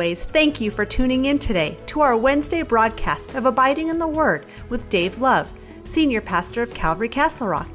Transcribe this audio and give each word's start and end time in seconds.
As 0.00 0.04
always, 0.04 0.24
thank 0.24 0.62
you 0.62 0.70
for 0.70 0.86
tuning 0.86 1.26
in 1.26 1.38
today 1.38 1.76
to 1.88 2.00
our 2.00 2.16
Wednesday 2.16 2.62
broadcast 2.62 3.34
of 3.34 3.44
Abiding 3.44 3.88
in 3.88 3.98
the 3.98 4.08
Word 4.08 4.46
with 4.70 4.88
Dave 4.88 5.20
Love, 5.20 5.52
Senior 5.84 6.22
Pastor 6.22 6.62
of 6.62 6.72
Calvary 6.72 7.10
Castle 7.10 7.48
Rock. 7.48 7.68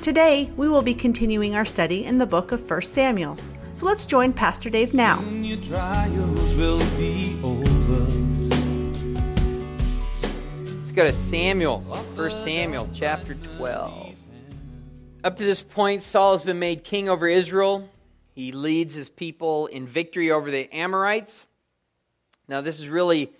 Today, 0.00 0.50
we 0.56 0.66
will 0.66 0.80
be 0.80 0.94
continuing 0.94 1.54
our 1.54 1.66
study 1.66 2.06
in 2.06 2.16
the 2.16 2.24
book 2.24 2.52
of 2.52 2.70
1 2.70 2.80
Samuel. 2.80 3.36
So 3.74 3.84
let's 3.84 4.06
join 4.06 4.32
Pastor 4.32 4.70
Dave 4.70 4.94
now. 4.94 5.20
Let's 5.20 5.72
go 10.92 11.04
to 11.04 11.12
Samuel, 11.12 11.80
1 11.80 12.30
Samuel 12.30 12.88
chapter 12.94 13.34
12. 13.58 14.22
Up 15.22 15.36
to 15.36 15.44
this 15.44 15.60
point, 15.60 16.02
Saul 16.02 16.32
has 16.32 16.40
been 16.40 16.58
made 16.58 16.82
king 16.82 17.10
over 17.10 17.28
Israel. 17.28 17.90
He 18.34 18.52
leads 18.52 18.94
his 18.94 19.10
people 19.10 19.66
in 19.66 19.86
victory 19.86 20.30
over 20.30 20.50
the 20.50 20.72
Amorites. 20.74 21.44
Now, 22.48 22.62
this 22.62 22.80
is 22.80 22.88
really 22.88 23.30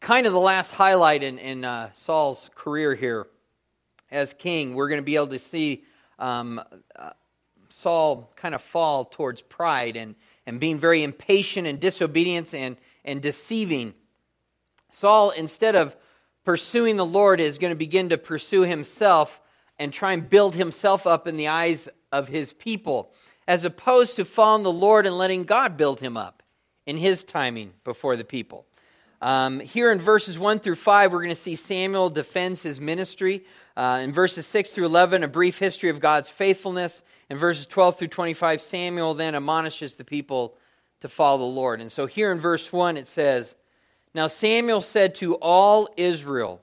kind 0.00 0.26
of 0.26 0.32
the 0.32 0.38
last 0.38 0.70
highlight 0.70 1.24
in, 1.24 1.38
in 1.38 1.64
uh, 1.64 1.90
Saul's 1.94 2.48
career 2.54 2.94
here 2.94 3.26
as 4.10 4.34
king. 4.34 4.74
We're 4.74 4.88
going 4.88 5.00
to 5.00 5.04
be 5.04 5.16
able 5.16 5.28
to 5.28 5.40
see 5.40 5.84
um, 6.20 6.62
uh, 6.96 7.10
Saul 7.68 8.32
kind 8.36 8.54
of 8.54 8.62
fall 8.62 9.04
towards 9.04 9.42
pride 9.42 9.96
and, 9.96 10.14
and 10.46 10.60
being 10.60 10.78
very 10.78 11.02
impatient 11.02 11.66
and 11.66 11.80
disobedience 11.80 12.54
and, 12.54 12.76
and 13.04 13.20
deceiving. 13.20 13.92
Saul, 14.90 15.30
instead 15.30 15.74
of 15.74 15.96
pursuing 16.44 16.96
the 16.96 17.04
Lord, 17.04 17.40
is 17.40 17.58
going 17.58 17.72
to 17.72 17.76
begin 17.76 18.10
to 18.10 18.18
pursue 18.18 18.62
himself 18.62 19.40
and 19.80 19.92
try 19.92 20.12
and 20.12 20.30
build 20.30 20.54
himself 20.54 21.08
up 21.08 21.26
in 21.26 21.36
the 21.36 21.48
eyes 21.48 21.88
of 22.12 22.28
his 22.28 22.52
people 22.52 23.12
as 23.48 23.64
opposed 23.64 24.16
to 24.16 24.26
following 24.26 24.62
the 24.62 24.70
Lord 24.70 25.06
and 25.06 25.16
letting 25.16 25.44
God 25.44 25.78
build 25.78 26.00
him 26.00 26.18
up 26.18 26.42
in 26.86 26.98
his 26.98 27.24
timing 27.24 27.72
before 27.82 28.14
the 28.14 28.24
people. 28.24 28.66
Um, 29.22 29.58
here 29.58 29.90
in 29.90 30.00
verses 30.00 30.38
1 30.38 30.60
through 30.60 30.74
5, 30.74 31.12
we're 31.12 31.20
going 31.20 31.30
to 31.30 31.34
see 31.34 31.56
Samuel 31.56 32.10
defends 32.10 32.62
his 32.62 32.78
ministry. 32.78 33.46
Uh, 33.74 34.00
in 34.02 34.12
verses 34.12 34.46
6 34.46 34.70
through 34.70 34.84
11, 34.84 35.24
a 35.24 35.28
brief 35.28 35.58
history 35.58 35.88
of 35.88 35.98
God's 35.98 36.28
faithfulness. 36.28 37.02
In 37.30 37.38
verses 37.38 37.64
12 37.64 37.98
through 37.98 38.08
25, 38.08 38.60
Samuel 38.60 39.14
then 39.14 39.34
admonishes 39.34 39.94
the 39.94 40.04
people 40.04 40.58
to 41.00 41.08
follow 41.08 41.38
the 41.38 41.44
Lord. 41.44 41.80
And 41.80 41.90
so 41.90 42.04
here 42.04 42.30
in 42.30 42.38
verse 42.38 42.70
1, 42.70 42.98
it 42.98 43.08
says, 43.08 43.54
Now 44.14 44.26
Samuel 44.26 44.82
said 44.82 45.14
to 45.16 45.36
all 45.36 45.88
Israel, 45.96 46.60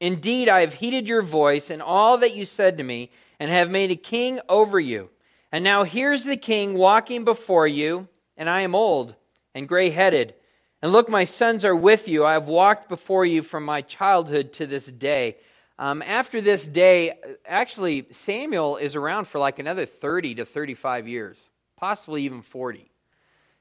Indeed, 0.00 0.48
I 0.48 0.62
have 0.62 0.74
heeded 0.74 1.06
your 1.06 1.22
voice 1.22 1.68
and 1.68 1.82
all 1.82 2.16
that 2.18 2.34
you 2.34 2.46
said 2.46 2.78
to 2.78 2.82
me, 2.82 3.10
and 3.38 3.50
have 3.50 3.70
made 3.70 3.90
a 3.90 3.96
king 3.96 4.40
over 4.48 4.80
you. 4.80 5.10
And 5.54 5.62
now 5.62 5.84
here's 5.84 6.24
the 6.24 6.36
king 6.36 6.74
walking 6.74 7.24
before 7.24 7.68
you, 7.68 8.08
and 8.36 8.50
I 8.50 8.62
am 8.62 8.74
old 8.74 9.14
and 9.54 9.68
gray 9.68 9.90
headed. 9.90 10.34
And 10.82 10.90
look, 10.90 11.08
my 11.08 11.26
sons 11.26 11.64
are 11.64 11.76
with 11.76 12.08
you. 12.08 12.24
I 12.24 12.32
have 12.32 12.48
walked 12.48 12.88
before 12.88 13.24
you 13.24 13.40
from 13.40 13.64
my 13.64 13.80
childhood 13.82 14.52
to 14.54 14.66
this 14.66 14.86
day. 14.86 15.36
Um, 15.78 16.02
after 16.02 16.40
this 16.40 16.66
day, 16.66 17.12
actually, 17.46 18.08
Samuel 18.10 18.78
is 18.78 18.96
around 18.96 19.28
for 19.28 19.38
like 19.38 19.60
another 19.60 19.86
30 19.86 20.34
to 20.34 20.44
35 20.44 21.06
years, 21.06 21.36
possibly 21.76 22.24
even 22.24 22.42
40. 22.42 22.90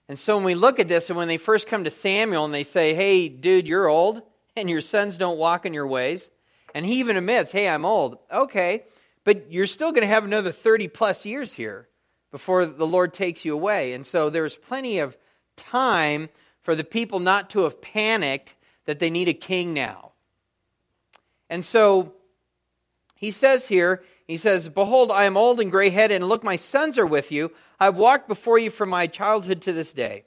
And 0.09 0.17
so 0.17 0.35
when 0.35 0.45
we 0.45 0.55
look 0.55 0.79
at 0.79 0.87
this, 0.87 1.11
and 1.11 1.17
when 1.17 1.27
they 1.27 1.37
first 1.37 1.67
come 1.67 1.83
to 1.83 1.91
Samuel 1.91 2.43
and 2.43 2.53
they 2.55 2.63
say, 2.63 2.95
Hey, 2.95 3.29
dude, 3.29 3.67
you're 3.67 3.87
old, 3.87 4.23
and 4.55 4.67
your 4.67 4.81
sons 4.81 5.19
don't 5.19 5.37
walk 5.37 5.67
in 5.67 5.75
your 5.75 5.85
ways, 5.85 6.31
and 6.73 6.87
he 6.87 6.95
even 6.95 7.17
admits, 7.17 7.51
Hey, 7.51 7.69
I'm 7.69 7.85
old. 7.85 8.17
Okay. 8.31 8.85
But 9.23 9.51
you're 9.51 9.67
still 9.67 9.91
going 9.91 10.07
to 10.07 10.13
have 10.13 10.25
another 10.25 10.51
30 10.51 10.87
plus 10.89 11.25
years 11.25 11.53
here 11.53 11.87
before 12.31 12.65
the 12.65 12.87
Lord 12.87 13.13
takes 13.13 13.45
you 13.45 13.53
away. 13.53 13.93
And 13.93 14.05
so 14.05 14.29
there's 14.29 14.55
plenty 14.55 14.99
of 14.99 15.17
time 15.55 16.29
for 16.61 16.75
the 16.75 16.83
people 16.83 17.19
not 17.19 17.51
to 17.51 17.63
have 17.63 17.81
panicked 17.81 18.55
that 18.85 18.99
they 18.99 19.09
need 19.09 19.29
a 19.29 19.33
king 19.33 19.73
now. 19.73 20.11
And 21.49 21.63
so 21.63 22.13
he 23.15 23.31
says 23.31 23.67
here, 23.67 24.03
he 24.27 24.37
says, 24.37 24.67
Behold, 24.67 25.11
I 25.11 25.25
am 25.25 25.37
old 25.37 25.59
and 25.59 25.69
gray 25.69 25.89
headed, 25.89 26.15
and 26.15 26.27
look, 26.27 26.43
my 26.43 26.55
sons 26.55 26.97
are 26.97 27.05
with 27.05 27.31
you. 27.31 27.51
I've 27.79 27.95
walked 27.95 28.27
before 28.27 28.57
you 28.57 28.69
from 28.69 28.89
my 28.89 29.07
childhood 29.07 29.61
to 29.63 29.73
this 29.73 29.93
day. 29.93 30.25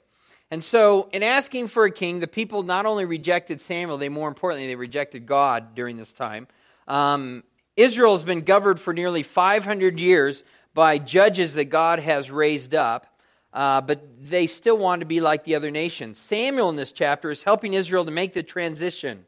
And 0.49 0.63
so, 0.63 1.09
in 1.11 1.23
asking 1.23 1.67
for 1.67 1.83
a 1.83 1.91
king, 1.91 2.19
the 2.19 2.27
people 2.27 2.63
not 2.63 2.85
only 2.85 3.03
rejected 3.03 3.59
Samuel, 3.59 3.97
they 3.97 4.07
more 4.07 4.29
importantly, 4.29 4.67
they 4.67 4.75
rejected 4.75 5.25
God 5.25 5.75
during 5.75 5.97
this 5.97 6.13
time. 6.13 6.47
Um, 6.87 7.43
Israel 7.77 8.13
has 8.13 8.25
been 8.25 8.41
governed 8.41 8.79
for 8.79 8.91
nearly 8.91 9.23
500 9.23 9.99
years 9.99 10.43
by 10.73 10.97
judges 10.97 11.53
that 11.53 11.65
God 11.65 11.99
has 11.99 12.29
raised 12.29 12.75
up, 12.75 13.19
uh, 13.53 13.81
but 13.81 14.03
they 14.19 14.47
still 14.47 14.77
want 14.77 14.99
to 14.99 15.05
be 15.05 15.21
like 15.21 15.43
the 15.43 15.55
other 15.55 15.71
nations. 15.71 16.17
Samuel 16.17 16.69
in 16.69 16.75
this 16.75 16.91
chapter 16.91 17.31
is 17.31 17.43
helping 17.43 17.73
Israel 17.73 18.03
to 18.03 18.11
make 18.11 18.33
the 18.33 18.43
transition 18.43 19.25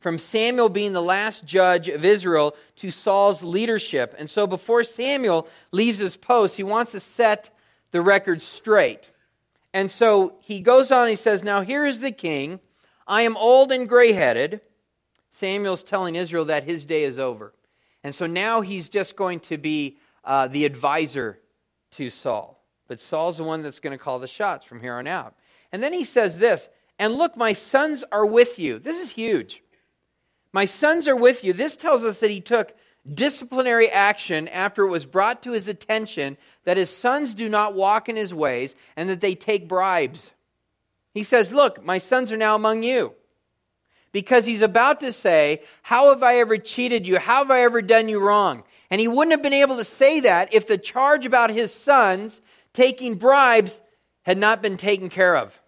from 0.00 0.18
Samuel 0.18 0.68
being 0.68 0.92
the 0.92 1.00
last 1.00 1.46
judge 1.46 1.88
of 1.88 2.04
Israel 2.04 2.54
to 2.76 2.90
Saul's 2.90 3.42
leadership. 3.42 4.14
And 4.18 4.28
so 4.28 4.46
before 4.46 4.84
Samuel 4.84 5.48
leaves 5.72 5.98
his 5.98 6.14
post, 6.14 6.58
he 6.58 6.62
wants 6.62 6.92
to 6.92 7.00
set 7.00 7.48
the 7.90 8.02
record 8.02 8.42
straight. 8.42 9.08
And 9.72 9.90
so 9.90 10.34
he 10.40 10.60
goes 10.60 10.90
on, 10.90 11.08
he 11.08 11.16
says, 11.16 11.42
Now 11.42 11.62
here 11.62 11.86
is 11.86 12.00
the 12.00 12.12
king. 12.12 12.60
I 13.06 13.22
am 13.22 13.36
old 13.38 13.72
and 13.72 13.88
gray 13.88 14.12
headed. 14.12 14.60
Samuel's 15.30 15.82
telling 15.82 16.16
Israel 16.16 16.44
that 16.44 16.64
his 16.64 16.84
day 16.84 17.04
is 17.04 17.18
over. 17.18 17.54
And 18.04 18.14
so 18.14 18.26
now 18.26 18.60
he's 18.60 18.90
just 18.90 19.16
going 19.16 19.40
to 19.40 19.56
be 19.56 19.96
uh, 20.22 20.46
the 20.48 20.66
advisor 20.66 21.40
to 21.92 22.10
Saul. 22.10 22.62
But 22.86 23.00
Saul's 23.00 23.38
the 23.38 23.44
one 23.44 23.62
that's 23.62 23.80
going 23.80 23.96
to 23.96 24.02
call 24.02 24.18
the 24.18 24.28
shots 24.28 24.66
from 24.66 24.80
here 24.80 24.94
on 24.94 25.06
out. 25.06 25.34
And 25.72 25.82
then 25.82 25.94
he 25.94 26.04
says 26.04 26.38
this 26.38 26.68
And 26.98 27.14
look, 27.14 27.36
my 27.36 27.54
sons 27.54 28.04
are 28.12 28.26
with 28.26 28.58
you. 28.58 28.78
This 28.78 29.00
is 29.00 29.10
huge. 29.10 29.62
My 30.52 30.66
sons 30.66 31.08
are 31.08 31.16
with 31.16 31.42
you. 31.42 31.52
This 31.54 31.76
tells 31.76 32.04
us 32.04 32.20
that 32.20 32.30
he 32.30 32.40
took 32.40 32.76
disciplinary 33.12 33.90
action 33.90 34.48
after 34.48 34.84
it 34.84 34.90
was 34.90 35.04
brought 35.04 35.42
to 35.42 35.52
his 35.52 35.66
attention 35.66 36.36
that 36.64 36.76
his 36.76 36.90
sons 36.90 37.34
do 37.34 37.48
not 37.48 37.74
walk 37.74 38.08
in 38.08 38.16
his 38.16 38.32
ways 38.32 38.76
and 38.96 39.08
that 39.08 39.20
they 39.20 39.34
take 39.34 39.68
bribes. 39.68 40.30
He 41.12 41.22
says, 41.22 41.52
Look, 41.52 41.82
my 41.82 41.98
sons 41.98 42.30
are 42.32 42.36
now 42.36 42.54
among 42.54 42.82
you 42.82 43.14
because 44.14 44.46
he's 44.46 44.62
about 44.62 45.00
to 45.00 45.12
say, 45.12 45.60
How 45.82 46.10
have 46.10 46.22
I 46.22 46.38
ever 46.38 46.56
cheated 46.56 47.06
you? 47.06 47.18
How 47.18 47.38
have 47.38 47.50
I 47.50 47.64
ever 47.64 47.82
done 47.82 48.08
you 48.08 48.20
wrong? 48.20 48.62
And 48.88 49.00
he 49.00 49.08
wouldn't 49.08 49.32
have 49.32 49.42
been 49.42 49.52
able 49.52 49.76
to 49.76 49.84
say 49.84 50.20
that 50.20 50.54
if 50.54 50.68
the 50.68 50.78
charge 50.78 51.26
about 51.26 51.50
his 51.50 51.74
sons 51.74 52.40
taking 52.72 53.16
bribes 53.16 53.82
had 54.22 54.38
not 54.38 54.62
been 54.62 54.76
taken 54.76 55.08
care 55.08 55.36
of. 55.36 55.60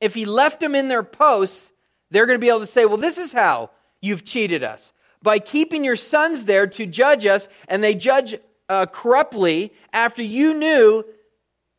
If 0.00 0.14
he 0.14 0.24
left 0.24 0.58
them 0.58 0.74
in 0.74 0.88
their 0.88 1.04
posts, 1.04 1.70
they're 2.10 2.26
going 2.26 2.38
to 2.38 2.44
be 2.44 2.48
able 2.48 2.60
to 2.60 2.66
say, 2.66 2.86
Well, 2.86 2.96
this 2.96 3.18
is 3.18 3.32
how 3.32 3.70
you've 4.02 4.24
cheated 4.24 4.64
us. 4.64 4.92
By 5.22 5.38
keeping 5.38 5.84
your 5.84 5.96
sons 5.96 6.46
there 6.46 6.66
to 6.66 6.86
judge 6.86 7.24
us, 7.24 7.48
and 7.68 7.84
they 7.84 7.94
judge 7.94 8.34
uh, 8.68 8.86
corruptly 8.86 9.72
after 9.92 10.22
you 10.22 10.54
knew 10.54 11.04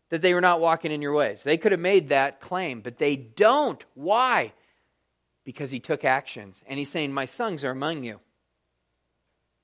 that 0.09 0.21
they 0.21 0.33
were 0.33 0.41
not 0.41 0.61
walking 0.61 0.93
in 0.93 1.01
your 1.01 1.13
ways. 1.13 1.43
They 1.43 1.57
could 1.57 1.73
have 1.73 1.81
made 1.81 2.09
that 2.09 2.39
claim, 2.39 2.79
but 2.79 2.97
they 2.97 3.17
don't. 3.17 3.83
Why? 3.93 4.53
Because 5.43 5.71
he 5.71 5.79
took 5.79 6.03
actions. 6.03 6.61
And 6.67 6.77
he's 6.77 6.89
saying, 6.89 7.13
My 7.13 7.25
sons 7.25 7.63
are 7.63 7.71
among 7.71 8.03
you. 8.03 8.19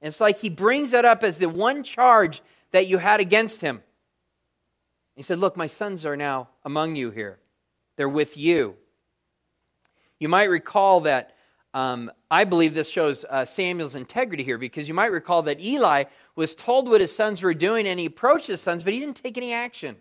And 0.02 0.10
it's 0.10 0.22
like 0.22 0.40
he 0.40 0.50
brings 0.50 0.92
that 0.92 1.06
up 1.06 1.24
as 1.24 1.38
the 1.38 1.50
one 1.50 1.84
charge 1.84 2.42
that 2.72 2.88
you 2.88 2.98
had 2.98 3.20
against 3.20 3.62
him. 3.62 3.82
He 5.16 5.22
said, 5.22 5.40
Look, 5.40 5.58
my 5.58 5.68
sons 5.68 6.06
are 6.06 6.18
now 6.18 6.50
among 6.64 6.96
you 6.96 7.12
here. 7.12 7.40
They're 7.96 8.10
with 8.10 8.38
you. 8.38 8.76
You 10.20 10.30
might 10.30 10.46
recall 10.46 11.02
that 11.02 11.36
um, 11.74 12.12
I 12.32 12.44
believe 12.44 12.74
this 12.74 12.90
shows 12.90 13.26
uh, 13.30 13.46
Samuel's 13.46 13.96
integrity 13.96 14.44
here 14.44 14.58
because 14.58 14.88
you 14.88 14.94
might 14.94 15.12
recall 15.12 15.44
that 15.44 15.62
Eli 15.62 16.06
was 16.36 16.56
told 16.56 16.90
what 16.90 17.02
his 17.02 17.16
sons 17.16 17.42
were 17.42 17.54
doing 17.54 17.88
and 17.88 18.00
he 18.00 18.06
approached 18.06 18.48
his 18.48 18.62
sons, 18.62 18.84
but 18.84 18.94
he 18.94 19.00
didn't 19.00 19.18
take 19.18 19.38
any 19.38 19.54
action. 19.54 19.96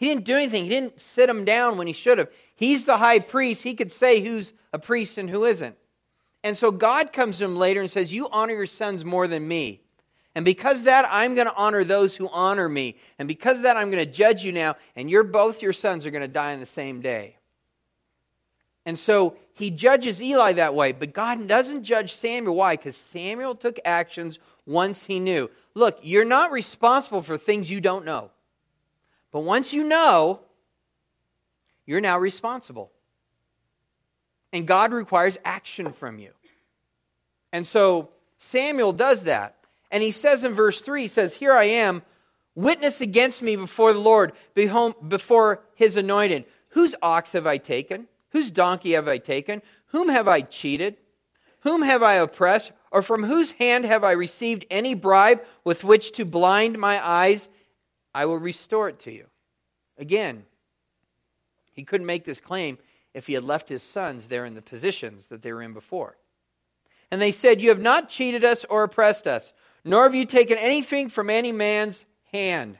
He 0.00 0.08
didn't 0.08 0.24
do 0.24 0.34
anything. 0.34 0.64
He 0.64 0.70
didn't 0.70 0.98
sit 0.98 1.28
him 1.28 1.44
down 1.44 1.76
when 1.76 1.86
he 1.86 1.92
should 1.92 2.16
have. 2.16 2.30
He's 2.56 2.86
the 2.86 2.96
high 2.96 3.18
priest. 3.18 3.62
He 3.62 3.74
could 3.74 3.92
say 3.92 4.20
who's 4.20 4.54
a 4.72 4.78
priest 4.78 5.18
and 5.18 5.28
who 5.28 5.44
isn't. 5.44 5.76
And 6.42 6.56
so 6.56 6.70
God 6.70 7.12
comes 7.12 7.36
to 7.36 7.44
him 7.44 7.56
later 7.56 7.82
and 7.82 7.90
says, 7.90 8.10
You 8.10 8.26
honor 8.30 8.54
your 8.54 8.64
sons 8.64 9.04
more 9.04 9.28
than 9.28 9.46
me. 9.46 9.82
And 10.34 10.42
because 10.42 10.84
that, 10.84 11.06
I'm 11.10 11.34
going 11.34 11.48
to 11.48 11.54
honor 11.54 11.84
those 11.84 12.16
who 12.16 12.30
honor 12.30 12.66
me. 12.66 12.96
And 13.18 13.28
because 13.28 13.60
that, 13.60 13.76
I'm 13.76 13.90
going 13.90 14.02
to 14.02 14.10
judge 14.10 14.42
you 14.42 14.52
now. 14.52 14.76
And 14.96 15.10
you're 15.10 15.22
both 15.22 15.60
your 15.60 15.74
sons 15.74 16.06
are 16.06 16.10
going 16.10 16.22
to 16.22 16.28
die 16.28 16.54
on 16.54 16.60
the 16.60 16.66
same 16.66 17.02
day. 17.02 17.36
And 18.86 18.98
so 18.98 19.36
he 19.52 19.68
judges 19.68 20.22
Eli 20.22 20.54
that 20.54 20.74
way. 20.74 20.92
But 20.92 21.12
God 21.12 21.46
doesn't 21.46 21.84
judge 21.84 22.14
Samuel. 22.14 22.54
Why? 22.54 22.74
Because 22.76 22.96
Samuel 22.96 23.54
took 23.54 23.78
actions 23.84 24.38
once 24.64 25.04
he 25.04 25.20
knew. 25.20 25.50
Look, 25.74 25.98
you're 26.00 26.24
not 26.24 26.52
responsible 26.52 27.20
for 27.20 27.36
things 27.36 27.70
you 27.70 27.82
don't 27.82 28.06
know. 28.06 28.30
But 29.32 29.40
once 29.40 29.72
you 29.72 29.84
know, 29.84 30.40
you're 31.86 32.00
now 32.00 32.18
responsible. 32.18 32.90
And 34.52 34.66
God 34.66 34.92
requires 34.92 35.38
action 35.44 35.92
from 35.92 36.18
you. 36.18 36.32
And 37.52 37.66
so 37.66 38.10
Samuel 38.38 38.92
does 38.92 39.24
that. 39.24 39.56
And 39.90 40.02
he 40.02 40.10
says 40.10 40.44
in 40.44 40.54
verse 40.54 40.80
3, 40.80 41.02
he 41.02 41.08
says, 41.08 41.34
Here 41.34 41.52
I 41.52 41.64
am, 41.64 42.02
witness 42.54 43.00
against 43.00 43.42
me 43.42 43.56
before 43.56 43.92
the 43.92 43.98
Lord, 43.98 44.32
before 44.54 45.62
his 45.74 45.96
anointed. 45.96 46.44
Whose 46.70 46.94
ox 47.02 47.32
have 47.32 47.46
I 47.46 47.58
taken? 47.58 48.06
Whose 48.30 48.50
donkey 48.50 48.92
have 48.92 49.08
I 49.08 49.18
taken? 49.18 49.62
Whom 49.86 50.08
have 50.08 50.28
I 50.28 50.42
cheated? 50.42 50.96
Whom 51.60 51.82
have 51.82 52.02
I 52.02 52.14
oppressed? 52.14 52.72
Or 52.92 53.02
from 53.02 53.24
whose 53.24 53.52
hand 53.52 53.84
have 53.84 54.04
I 54.04 54.12
received 54.12 54.64
any 54.70 54.94
bribe 54.94 55.42
with 55.64 55.84
which 55.84 56.12
to 56.12 56.24
blind 56.24 56.78
my 56.78 57.04
eyes? 57.04 57.48
I 58.14 58.26
will 58.26 58.38
restore 58.38 58.88
it 58.88 59.00
to 59.00 59.12
you. 59.12 59.26
Again, 59.98 60.44
he 61.72 61.84
couldn't 61.84 62.06
make 62.06 62.24
this 62.24 62.40
claim 62.40 62.78
if 63.14 63.26
he 63.26 63.34
had 63.34 63.44
left 63.44 63.68
his 63.68 63.82
sons 63.82 64.26
there 64.26 64.44
in 64.44 64.54
the 64.54 64.62
positions 64.62 65.26
that 65.28 65.42
they 65.42 65.52
were 65.52 65.62
in 65.62 65.72
before. 65.72 66.16
And 67.10 67.20
they 67.20 67.32
said, 67.32 67.60
You 67.60 67.70
have 67.70 67.80
not 67.80 68.08
cheated 68.08 68.44
us 68.44 68.64
or 68.64 68.84
oppressed 68.84 69.26
us, 69.26 69.52
nor 69.84 70.04
have 70.04 70.14
you 70.14 70.26
taken 70.26 70.58
anything 70.58 71.08
from 71.08 71.30
any 71.30 71.52
man's 71.52 72.04
hand. 72.32 72.78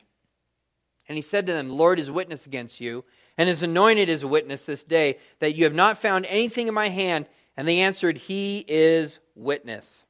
And 1.09 1.17
he 1.17 1.23
said 1.23 1.47
to 1.47 1.53
them, 1.53 1.69
The 1.69 1.75
Lord 1.75 1.99
is 1.99 2.11
witness 2.11 2.47
against 2.47 2.81
you, 2.81 3.05
and 3.37 3.49
is 3.49 3.63
anointed 3.63 4.23
a 4.23 4.29
witness 4.29 4.65
this 4.65 4.85
day, 4.85 5.19
that 5.41 5.57
you 5.57 5.65
have 5.65 5.75
not 5.75 5.99
found 5.99 6.27
anything 6.27 6.69
in 6.69 6.75
my 6.75 6.89
hand. 6.89 7.27
And 7.57 7.67
they 7.67 7.81
answered, 7.81 8.17
He 8.17 8.65
is 8.69 9.19
witness. 9.35 10.05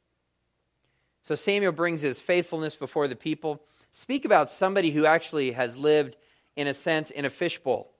So 1.22 1.34
Samuel 1.34 1.72
brings 1.72 2.00
his 2.00 2.20
faithfulness 2.20 2.76
before 2.76 3.08
the 3.08 3.16
people. 3.16 3.62
Speak 3.92 4.24
about 4.24 4.50
somebody 4.50 4.90
who 4.90 5.06
actually 5.06 5.52
has 5.52 5.76
lived, 5.76 6.16
in 6.56 6.66
a 6.66 6.74
sense, 6.74 7.10
in 7.10 7.24
a 7.24 7.30
fishbowl. 7.30 7.90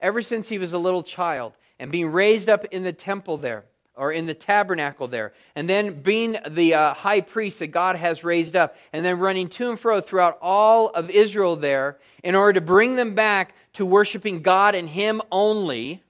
Ever 0.00 0.22
since 0.22 0.48
he 0.48 0.58
was 0.58 0.72
a 0.72 0.78
little 0.78 1.02
child 1.02 1.54
and 1.78 1.90
being 1.90 2.10
raised 2.10 2.48
up 2.48 2.64
in 2.66 2.82
the 2.82 2.92
temple 2.92 3.36
there, 3.36 3.64
or 3.96 4.12
in 4.12 4.26
the 4.26 4.34
tabernacle 4.34 5.08
there, 5.08 5.32
and 5.54 5.68
then 5.68 6.00
being 6.00 6.36
the 6.48 6.74
uh, 6.74 6.94
high 6.94 7.20
priest 7.20 7.58
that 7.58 7.68
God 7.68 7.96
has 7.96 8.24
raised 8.24 8.56
up, 8.56 8.76
and 8.92 9.04
then 9.04 9.18
running 9.18 9.48
to 9.48 9.68
and 9.68 9.78
fro 9.78 10.00
throughout 10.00 10.38
all 10.40 10.88
of 10.88 11.10
Israel 11.10 11.56
there 11.56 11.98
in 12.22 12.34
order 12.34 12.54
to 12.54 12.64
bring 12.64 12.96
them 12.96 13.14
back 13.14 13.54
to 13.74 13.84
worshiping 13.84 14.42
God 14.42 14.74
and 14.74 14.88
Him 14.88 15.20
only. 15.30 16.02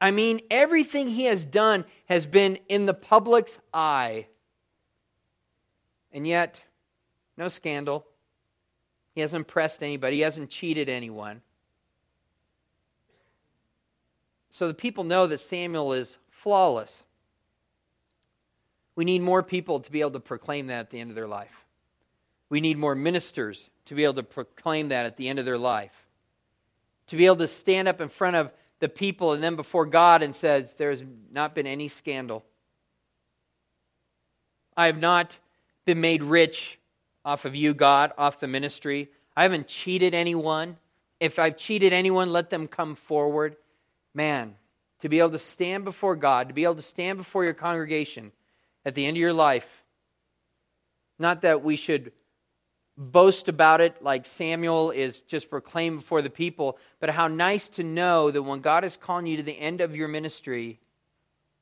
I 0.00 0.10
mean, 0.10 0.40
everything 0.50 1.08
he 1.08 1.24
has 1.24 1.44
done 1.44 1.84
has 2.10 2.26
been 2.26 2.58
in 2.68 2.86
the 2.86 2.94
public's 2.94 3.58
eye. 3.72 4.26
And 6.12 6.26
yet, 6.26 6.60
no 7.36 7.48
scandal. 7.48 8.06
He 9.14 9.20
hasn't 9.20 9.40
impressed 9.40 9.82
anybody, 9.82 10.16
he 10.16 10.22
hasn't 10.22 10.50
cheated 10.50 10.88
anyone. 10.88 11.40
So 14.50 14.68
the 14.68 14.74
people 14.74 15.02
know 15.02 15.26
that 15.26 15.38
Samuel 15.38 15.94
is 15.94 16.16
flawless. 16.30 17.02
We 18.94 19.04
need 19.04 19.20
more 19.20 19.42
people 19.42 19.80
to 19.80 19.90
be 19.90 20.00
able 20.00 20.12
to 20.12 20.20
proclaim 20.20 20.68
that 20.68 20.78
at 20.78 20.90
the 20.90 21.00
end 21.00 21.10
of 21.10 21.16
their 21.16 21.26
life. 21.26 21.64
We 22.48 22.60
need 22.60 22.78
more 22.78 22.94
ministers 22.94 23.68
to 23.86 23.96
be 23.96 24.04
able 24.04 24.14
to 24.14 24.22
proclaim 24.22 24.88
that 24.88 25.06
at 25.06 25.16
the 25.16 25.28
end 25.28 25.40
of 25.40 25.44
their 25.44 25.58
life. 25.58 26.06
To 27.08 27.16
be 27.16 27.26
able 27.26 27.36
to 27.36 27.48
stand 27.48 27.88
up 27.88 28.00
in 28.00 28.08
front 28.08 28.36
of 28.36 28.52
the 28.78 28.88
people 28.88 29.32
and 29.32 29.42
then 29.42 29.56
before 29.56 29.86
God 29.86 30.22
and 30.22 30.36
says, 30.36 30.74
There 30.74 30.90
has 30.90 31.02
not 31.32 31.54
been 31.54 31.66
any 31.66 31.88
scandal. 31.88 32.44
I 34.76 34.86
have 34.86 34.98
not 34.98 35.36
been 35.84 36.00
made 36.00 36.22
rich 36.22 36.78
off 37.24 37.44
of 37.44 37.54
you, 37.54 37.74
God, 37.74 38.12
off 38.18 38.40
the 38.40 38.46
ministry. 38.46 39.08
I 39.36 39.42
haven't 39.42 39.66
cheated 39.66 40.14
anyone. 40.14 40.76
If 41.20 41.38
I've 41.38 41.56
cheated 41.56 41.92
anyone, 41.92 42.32
let 42.32 42.50
them 42.50 42.68
come 42.68 42.94
forward. 42.96 43.56
Man, 44.12 44.54
to 45.00 45.08
be 45.08 45.18
able 45.18 45.30
to 45.30 45.38
stand 45.38 45.84
before 45.84 46.16
God, 46.16 46.48
to 46.48 46.54
be 46.54 46.64
able 46.64 46.76
to 46.76 46.82
stand 46.82 47.18
before 47.18 47.44
your 47.44 47.54
congregation 47.54 48.32
at 48.84 48.94
the 48.94 49.06
end 49.06 49.16
of 49.16 49.20
your 49.20 49.32
life. 49.32 49.68
Not 51.18 51.42
that 51.42 51.64
we 51.64 51.76
should 51.76 52.12
boast 52.96 53.48
about 53.48 53.80
it 53.80 54.02
like 54.02 54.26
Samuel 54.26 54.90
is 54.90 55.20
just 55.22 55.50
proclaimed 55.50 56.00
before 56.00 56.22
the 56.22 56.30
people, 56.30 56.78
but 57.00 57.10
how 57.10 57.26
nice 57.26 57.68
to 57.70 57.82
know 57.82 58.30
that 58.30 58.42
when 58.42 58.60
God 58.60 58.84
is 58.84 58.96
calling 58.96 59.26
you 59.26 59.36
to 59.38 59.42
the 59.42 59.58
end 59.58 59.80
of 59.80 59.96
your 59.96 60.08
ministry, 60.08 60.78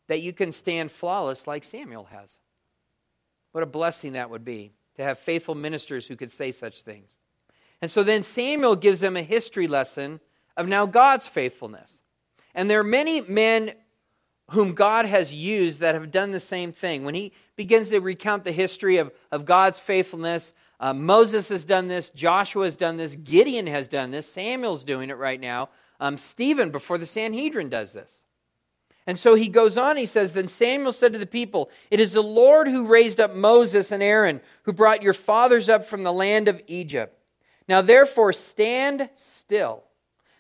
that 0.08 0.20
you 0.20 0.32
can 0.32 0.52
stand 0.52 0.92
flawless 0.92 1.46
like 1.46 1.64
Samuel 1.64 2.04
has. 2.04 2.30
What 3.52 3.64
a 3.64 3.66
blessing 3.66 4.12
that 4.12 4.30
would 4.30 4.44
be 4.44 4.72
to 4.96 5.04
have 5.04 5.18
faithful 5.18 5.54
ministers 5.54 6.06
who 6.06 6.16
could 6.16 6.30
say 6.30 6.52
such 6.52 6.82
things. 6.82 7.10
And 7.80 7.90
so 7.90 8.02
then 8.02 8.22
Samuel 8.22 8.76
gives 8.76 9.00
them 9.00 9.16
a 9.16 9.22
history 9.22 9.66
lesson 9.66 10.20
of 10.56 10.68
now 10.68 10.86
God's 10.86 11.26
faithfulness. 11.26 12.00
And 12.54 12.70
there 12.70 12.80
are 12.80 12.84
many 12.84 13.20
men 13.22 13.72
whom 14.50 14.74
God 14.74 15.06
has 15.06 15.34
used 15.34 15.80
that 15.80 15.94
have 15.94 16.10
done 16.10 16.32
the 16.32 16.40
same 16.40 16.72
thing. 16.72 17.04
When 17.04 17.14
he 17.14 17.32
begins 17.56 17.88
to 17.88 18.00
recount 18.00 18.44
the 18.44 18.52
history 18.52 18.98
of, 18.98 19.10
of 19.30 19.44
God's 19.44 19.80
faithfulness, 19.80 20.52
uh, 20.78 20.92
Moses 20.92 21.48
has 21.48 21.64
done 21.64 21.88
this, 21.88 22.10
Joshua 22.10 22.64
has 22.64 22.76
done 22.76 22.96
this, 22.96 23.16
Gideon 23.16 23.66
has 23.66 23.88
done 23.88 24.10
this, 24.10 24.26
Samuel's 24.26 24.84
doing 24.84 25.10
it 25.10 25.16
right 25.16 25.40
now, 25.40 25.70
um, 26.00 26.18
Stephen 26.18 26.70
before 26.70 26.98
the 26.98 27.06
Sanhedrin 27.06 27.68
does 27.68 27.92
this. 27.92 28.24
And 29.06 29.18
so 29.18 29.34
he 29.34 29.48
goes 29.48 29.76
on, 29.76 29.96
he 29.96 30.06
says, 30.06 30.32
Then 30.32 30.48
Samuel 30.48 30.92
said 30.92 31.12
to 31.12 31.18
the 31.18 31.26
people, 31.26 31.70
It 31.90 31.98
is 31.98 32.12
the 32.12 32.22
Lord 32.22 32.68
who 32.68 32.86
raised 32.86 33.18
up 33.18 33.34
Moses 33.34 33.90
and 33.90 34.02
Aaron, 34.02 34.40
who 34.62 34.72
brought 34.72 35.02
your 35.02 35.14
fathers 35.14 35.68
up 35.68 35.86
from 35.86 36.04
the 36.04 36.12
land 36.12 36.48
of 36.48 36.62
Egypt. 36.68 37.18
Now 37.68 37.82
therefore 37.82 38.32
stand 38.32 39.08
still 39.16 39.84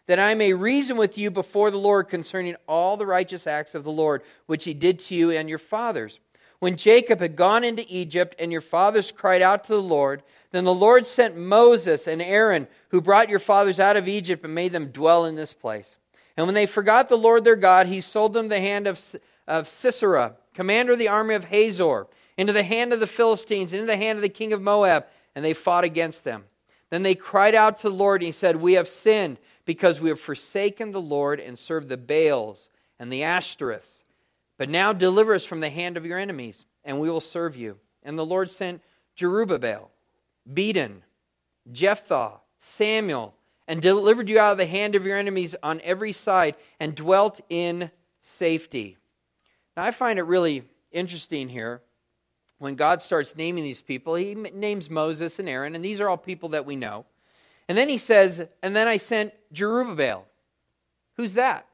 that 0.06 0.18
I 0.18 0.34
may 0.34 0.52
reason 0.52 0.96
with 0.96 1.16
you 1.16 1.30
before 1.30 1.70
the 1.70 1.78
Lord 1.78 2.08
concerning 2.08 2.56
all 2.68 2.96
the 2.96 3.06
righteous 3.06 3.46
acts 3.46 3.74
of 3.74 3.84
the 3.84 3.92
Lord, 3.92 4.22
which 4.46 4.64
he 4.64 4.74
did 4.74 4.98
to 5.00 5.14
you 5.14 5.30
and 5.30 5.48
your 5.48 5.58
fathers. 5.58 6.18
When 6.58 6.76
Jacob 6.76 7.20
had 7.20 7.34
gone 7.34 7.64
into 7.64 7.84
Egypt 7.88 8.36
and 8.38 8.52
your 8.52 8.60
fathers 8.60 9.10
cried 9.10 9.42
out 9.42 9.64
to 9.64 9.72
the 9.72 9.82
Lord, 9.82 10.22
then 10.52 10.64
the 10.64 10.74
Lord 10.74 11.06
sent 11.06 11.36
Moses 11.36 12.06
and 12.06 12.22
Aaron, 12.22 12.68
who 12.90 13.00
brought 13.00 13.28
your 13.28 13.38
fathers 13.38 13.80
out 13.80 13.96
of 13.96 14.06
Egypt 14.06 14.44
and 14.44 14.54
made 14.54 14.72
them 14.72 14.88
dwell 14.88 15.24
in 15.24 15.34
this 15.34 15.52
place. 15.52 15.96
And 16.36 16.46
when 16.46 16.54
they 16.54 16.66
forgot 16.66 17.08
the 17.08 17.16
Lord 17.16 17.44
their 17.44 17.56
God, 17.56 17.86
he 17.86 18.00
sold 18.00 18.32
them 18.32 18.48
the 18.48 18.60
hand 18.60 18.86
of, 18.86 19.00
of 19.46 19.68
Sisera, 19.68 20.34
commander 20.54 20.92
of 20.92 20.98
the 20.98 21.08
army 21.08 21.34
of 21.34 21.44
Hazor, 21.44 22.06
into 22.36 22.52
the 22.52 22.62
hand 22.62 22.92
of 22.92 23.00
the 23.00 23.06
Philistines, 23.06 23.74
into 23.74 23.86
the 23.86 23.96
hand 23.96 24.16
of 24.16 24.22
the 24.22 24.28
king 24.28 24.52
of 24.52 24.62
Moab, 24.62 25.06
and 25.34 25.44
they 25.44 25.52
fought 25.52 25.84
against 25.84 26.24
them. 26.24 26.44
Then 26.90 27.02
they 27.02 27.14
cried 27.14 27.54
out 27.54 27.78
to 27.78 27.88
the 27.88 27.94
Lord, 27.94 28.20
and 28.20 28.26
he 28.26 28.32
said, 28.32 28.56
We 28.56 28.74
have 28.74 28.88
sinned 28.88 29.38
because 29.64 30.00
we 30.00 30.08
have 30.08 30.20
forsaken 30.20 30.90
the 30.90 31.00
Lord 31.00 31.40
and 31.40 31.58
served 31.58 31.88
the 31.88 31.96
Baals 31.96 32.68
and 32.98 33.12
the 33.12 33.22
Ashtoreths. 33.22 34.02
But 34.58 34.68
now 34.68 34.92
deliver 34.92 35.34
us 35.34 35.44
from 35.44 35.60
the 35.60 35.70
hand 35.70 35.96
of 35.96 36.06
your 36.06 36.18
enemies, 36.18 36.64
and 36.84 37.00
we 37.00 37.10
will 37.10 37.20
serve 37.20 37.56
you. 37.56 37.78
And 38.02 38.18
the 38.18 38.26
Lord 38.26 38.50
sent 38.50 38.82
Jerubbaal, 39.16 39.88
Bedan, 40.52 41.02
Jephthah, 41.70 42.40
Samuel, 42.60 43.34
and 43.68 43.80
delivered 43.80 44.28
you 44.28 44.38
out 44.38 44.52
of 44.52 44.58
the 44.58 44.66
hand 44.66 44.94
of 44.94 45.04
your 45.04 45.16
enemies 45.16 45.54
on 45.62 45.80
every 45.82 46.12
side, 46.12 46.56
and 46.80 46.94
dwelt 46.94 47.40
in 47.48 47.90
safety. 48.20 48.96
Now, 49.76 49.84
I 49.84 49.90
find 49.90 50.18
it 50.18 50.24
really 50.24 50.64
interesting 50.90 51.48
here 51.48 51.80
when 52.58 52.74
God 52.74 53.02
starts 53.02 53.36
naming 53.36 53.64
these 53.64 53.82
people. 53.82 54.14
He 54.14 54.34
names 54.34 54.90
Moses 54.90 55.38
and 55.38 55.48
Aaron, 55.48 55.74
and 55.74 55.84
these 55.84 56.00
are 56.00 56.08
all 56.08 56.16
people 56.16 56.50
that 56.50 56.66
we 56.66 56.76
know. 56.76 57.06
And 57.68 57.78
then 57.78 57.88
he 57.88 57.98
says, 57.98 58.46
and 58.62 58.76
then 58.76 58.88
I 58.88 58.96
sent 58.96 59.32
Jerubbaal. 59.54 60.22
Who's 61.16 61.34
that? 61.34 61.66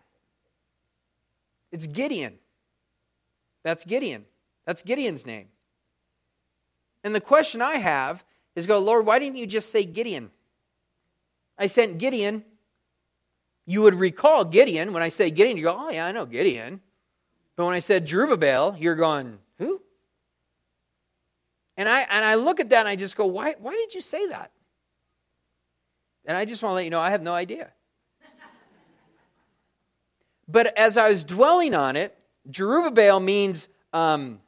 It's 1.72 1.86
Gideon. 1.86 2.38
That's 3.62 3.84
Gideon. 3.84 4.24
That's 4.64 4.82
Gideon's 4.82 5.26
name. 5.26 5.48
And 7.02 7.14
the 7.14 7.20
question 7.20 7.60
I 7.62 7.76
have 7.76 8.24
is 8.54 8.66
go, 8.66 8.78
Lord, 8.78 9.06
why 9.06 9.18
didn't 9.18 9.36
you 9.36 9.46
just 9.46 9.70
say 9.70 9.84
Gideon? 9.84 10.30
I 11.58 11.66
sent 11.66 11.98
Gideon. 11.98 12.44
You 13.66 13.82
would 13.82 13.94
recall 13.94 14.44
Gideon. 14.44 14.92
When 14.92 15.02
I 15.02 15.08
say 15.08 15.30
Gideon, 15.30 15.56
you 15.56 15.64
go, 15.64 15.76
oh, 15.76 15.90
yeah, 15.90 16.06
I 16.06 16.12
know 16.12 16.24
Gideon. 16.24 16.80
But 17.56 17.66
when 17.66 17.74
I 17.74 17.80
said 17.80 18.06
Jerubbaal, 18.06 18.80
you're 18.80 18.94
going, 18.94 19.38
who? 19.58 19.82
And 21.76 21.88
I, 21.88 22.02
and 22.02 22.24
I 22.24 22.36
look 22.36 22.60
at 22.60 22.70
that 22.70 22.80
and 22.80 22.88
I 22.88 22.96
just 22.96 23.16
go, 23.16 23.26
why, 23.26 23.56
why 23.58 23.72
did 23.72 23.94
you 23.94 24.00
say 24.00 24.28
that? 24.28 24.52
And 26.24 26.36
I 26.36 26.44
just 26.44 26.62
want 26.62 26.72
to 26.72 26.74
let 26.76 26.84
you 26.84 26.90
know 26.90 27.00
I 27.00 27.10
have 27.10 27.22
no 27.22 27.34
idea. 27.34 27.70
but 30.48 30.76
as 30.78 30.96
I 30.96 31.08
was 31.08 31.24
dwelling 31.24 31.74
on 31.74 31.96
it, 31.96 32.16
Jerubbaal 32.50 33.22
means, 33.22 33.68
um, 33.92 34.40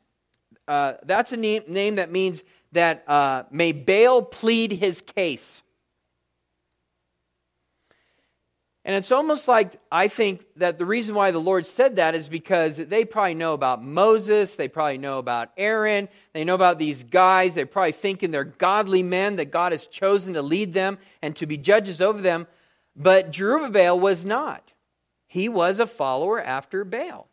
uh, 0.69 0.95
that's 1.05 1.33
a 1.33 1.37
name, 1.37 1.65
name, 1.67 1.97
that 1.97 2.13
means 2.13 2.45
that 2.73 3.05
uh, 3.09 3.45
may 3.51 3.73
Baal 3.73 4.23
plead 4.23 4.73
his 4.73 5.01
case. 5.01 5.63
And 8.85 8.95
it's 8.97 9.13
almost 9.13 9.47
like 9.47 9.79
I 9.93 10.09
think 10.09 10.45
that 10.57 10.79
the 10.79 10.87
reason 10.87 11.15
why 11.15 11.33
the 11.33 11.41
Lord 11.41 11.67
said 11.67 11.97
that 11.97 12.15
is 12.15 12.29
because 12.29 12.79
they 12.79 13.05
probably 13.05 13.35
know 13.35 13.53
about 13.53 13.85
Moses, 13.85 14.55
they 14.55 14.69
probably 14.69 14.97
know 14.97 15.19
about 15.19 15.51
Aaron, 15.59 16.09
they 16.33 16.45
know 16.45 16.55
about 16.55 16.79
these 16.79 17.05
guys, 17.05 17.55
they're 17.55 17.67
probably 17.67 17.93
thinking 17.93 18.31
they're 18.31 18.45
godly 18.45 19.03
men 19.03 19.37
that 19.37 19.51
God 19.51 19.73
has 19.73 19.87
chosen 19.87 20.35
to 20.35 20.43
lead 20.43 20.73
them 20.73 20.99
and 21.21 21.37
to 21.37 21.47
be 21.47 21.59
judges 21.59 22.01
over 22.01 22.23
them. 22.23 22.47
But 22.97 23.31
Jerubbaal 23.31 24.01
was 24.01 24.25
not. 24.25 24.73
He 25.27 25.49
was 25.49 25.79
a 25.79 25.87
follower 25.87 26.43
after 26.43 26.85
Baal. 26.85 27.29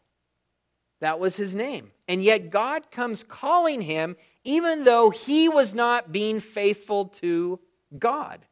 That 1.00 1.20
was 1.20 1.36
his 1.36 1.56
name. 1.56 1.92
And 2.08 2.24
yet 2.24 2.50
God 2.50 2.92
comes 2.92 3.24
calling 3.24 3.82
him 3.82 4.18
even 4.44 4.86
though 4.86 5.10
he 5.10 5.50
was 5.50 5.76
not 5.76 6.12
being 6.12 6.40
faithful 6.40 7.06
to 7.06 7.60
God. 8.00 8.46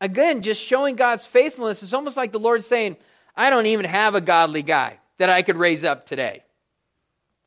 Again, 0.00 0.42
just 0.42 0.62
showing 0.62 0.96
God's 0.96 1.26
faithfulness. 1.26 1.82
It's 1.82 1.92
almost 1.92 2.16
like 2.16 2.32
the 2.32 2.38
Lord 2.38 2.64
saying, 2.64 2.96
I 3.36 3.50
don't 3.50 3.66
even 3.66 3.86
have 3.86 4.14
a 4.14 4.20
godly 4.20 4.62
guy 4.62 4.98
that 5.18 5.28
I 5.28 5.42
could 5.42 5.56
raise 5.56 5.84
up 5.84 6.06
today. 6.06 6.44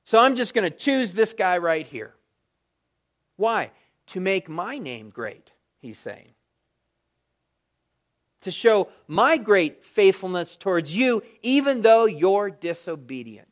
So 0.04 0.20
I'm 0.20 0.36
just 0.36 0.54
going 0.54 0.70
to 0.70 0.76
choose 0.76 1.14
this 1.14 1.34
guy 1.34 1.58
right 1.58 1.86
here. 1.86 2.14
Why? 3.38 3.72
To 4.08 4.20
make 4.20 4.50
my 4.50 4.78
name 4.78 5.10
great, 5.10 5.52
he's 5.80 5.98
saying. 5.98 6.34
To 8.42 8.52
show 8.52 8.90
my 9.08 9.38
great 9.38 9.86
faithfulness 9.86 10.56
towards 10.56 10.96
you, 10.96 11.24
even 11.44 11.82
though 11.82 12.06
you're 12.06 12.50
disobedient. 12.50 13.48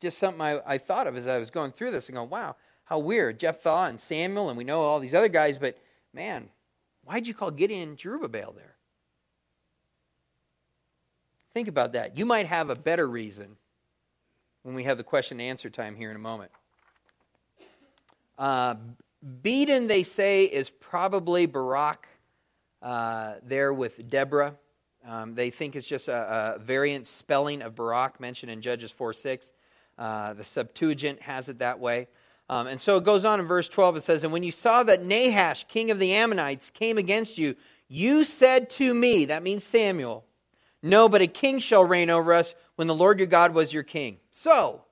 Just 0.00 0.18
something 0.18 0.40
I, 0.40 0.60
I 0.66 0.78
thought 0.78 1.06
of 1.06 1.16
as 1.16 1.26
I 1.26 1.38
was 1.38 1.50
going 1.50 1.72
through 1.72 1.92
this 1.92 2.08
and 2.08 2.16
going, 2.16 2.30
wow, 2.30 2.56
how 2.84 2.98
weird. 2.98 3.38
Jephthah 3.38 3.86
and 3.88 4.00
Samuel, 4.00 4.48
and 4.48 4.58
we 4.58 4.64
know 4.64 4.80
all 4.80 4.98
these 4.98 5.14
other 5.14 5.28
guys, 5.28 5.58
but 5.58 5.78
man, 6.12 6.48
why'd 7.04 7.26
you 7.26 7.34
call 7.34 7.50
Gideon 7.50 7.96
Jerubbaal 7.96 8.54
there? 8.54 8.76
Think 11.54 11.68
about 11.68 11.92
that. 11.94 12.18
You 12.18 12.26
might 12.26 12.46
have 12.46 12.68
a 12.68 12.74
better 12.74 13.08
reason 13.08 13.56
when 14.62 14.74
we 14.74 14.84
have 14.84 14.98
the 14.98 15.04
question 15.04 15.40
and 15.40 15.48
answer 15.48 15.70
time 15.70 15.96
here 15.96 16.10
in 16.10 16.16
a 16.16 16.20
moment. 16.20 16.50
Uh, 18.38 18.74
Bedan, 19.42 19.86
they 19.86 20.02
say, 20.02 20.44
is 20.44 20.68
probably 20.68 21.46
Barak 21.46 22.06
uh, 22.82 23.34
there 23.42 23.72
with 23.72 24.10
Deborah. 24.10 24.54
Um, 25.06 25.34
they 25.34 25.50
think 25.50 25.76
it's 25.76 25.86
just 25.86 26.08
a, 26.08 26.56
a, 26.56 26.58
variant 26.58 27.06
spelling 27.06 27.62
of 27.62 27.74
Barak 27.74 28.20
mentioned 28.20 28.50
in 28.50 28.60
Judges 28.60 28.90
4 28.90 29.12
6. 29.12 29.52
Uh, 29.98 30.34
the 30.34 30.44
Septuagint 30.44 31.22
has 31.22 31.48
it 31.48 31.60
that 31.60 31.78
way. 31.78 32.08
Um, 32.48 32.66
and 32.68 32.80
so 32.80 32.96
it 32.96 33.04
goes 33.04 33.24
on 33.24 33.40
in 33.40 33.46
verse 33.46 33.68
12. 33.68 33.96
It 33.96 34.02
says, 34.02 34.22
And 34.22 34.32
when 34.32 34.42
you 34.42 34.52
saw 34.52 34.82
that 34.84 35.04
Nahash, 35.04 35.64
king 35.64 35.90
of 35.90 35.98
the 35.98 36.14
Ammonites, 36.14 36.70
came 36.70 36.96
against 36.98 37.38
you, 37.38 37.56
you 37.88 38.24
said 38.24 38.70
to 38.70 38.94
me, 38.94 39.26
that 39.26 39.42
means 39.42 39.64
Samuel, 39.64 40.24
No, 40.82 41.08
but 41.08 41.22
a 41.22 41.26
king 41.26 41.58
shall 41.58 41.84
reign 41.84 42.10
over 42.10 42.32
us 42.32 42.54
when 42.76 42.86
the 42.86 42.94
Lord 42.94 43.18
your 43.18 43.26
God 43.26 43.52
was 43.52 43.72
your 43.72 43.82
king. 43.82 44.18
So, 44.30 44.82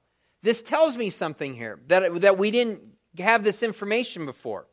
this 0.43 0.63
tells 0.63 0.97
me 0.97 1.11
something 1.11 1.55
here 1.55 1.81
that, 1.87 2.21
that 2.21 2.39
we 2.39 2.51
didn't 2.51 2.81
have 3.19 3.45
this 3.45 3.63
information 3.63 4.27
before. 4.27 4.67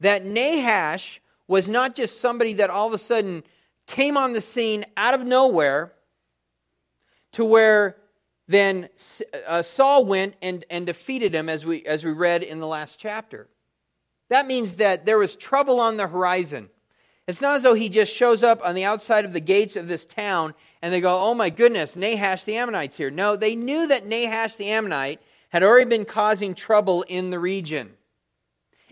That 0.00 0.24
Nahash 0.24 1.20
was 1.48 1.68
not 1.68 1.96
just 1.96 2.20
somebody 2.20 2.54
that 2.54 2.70
all 2.70 2.86
of 2.86 2.92
a 2.92 2.98
sudden 2.98 3.42
came 3.86 4.16
on 4.16 4.32
the 4.32 4.40
scene 4.40 4.84
out 4.96 5.14
of 5.14 5.26
nowhere 5.26 5.92
to 7.32 7.44
where 7.44 7.96
then 8.52 8.88
uh, 9.46 9.62
Saul 9.62 10.04
went 10.04 10.34
and, 10.42 10.64
and 10.70 10.86
defeated 10.86 11.34
him, 11.34 11.48
as 11.48 11.64
we, 11.64 11.84
as 11.84 12.04
we 12.04 12.12
read 12.12 12.42
in 12.42 12.58
the 12.58 12.66
last 12.66 12.98
chapter. 12.98 13.48
That 14.28 14.46
means 14.46 14.76
that 14.76 15.04
there 15.04 15.18
was 15.18 15.36
trouble 15.36 15.80
on 15.80 15.96
the 15.96 16.06
horizon. 16.06 16.70
It's 17.28 17.40
not 17.40 17.56
as 17.56 17.62
though 17.62 17.74
he 17.74 17.88
just 17.88 18.14
shows 18.14 18.42
up 18.42 18.60
on 18.64 18.74
the 18.74 18.84
outside 18.84 19.24
of 19.24 19.32
the 19.32 19.40
gates 19.40 19.76
of 19.76 19.88
this 19.88 20.04
town 20.04 20.54
and 20.80 20.92
they 20.92 21.00
go, 21.00 21.20
oh 21.20 21.34
my 21.34 21.50
goodness, 21.50 21.94
Nahash 21.94 22.44
the 22.44 22.56
Ammonite's 22.56 22.96
here. 22.96 23.10
No, 23.10 23.36
they 23.36 23.54
knew 23.54 23.86
that 23.86 24.06
Nahash 24.06 24.56
the 24.56 24.70
Ammonite 24.70 25.20
had 25.50 25.62
already 25.62 25.88
been 25.88 26.04
causing 26.04 26.54
trouble 26.54 27.02
in 27.02 27.30
the 27.30 27.38
region. 27.38 27.90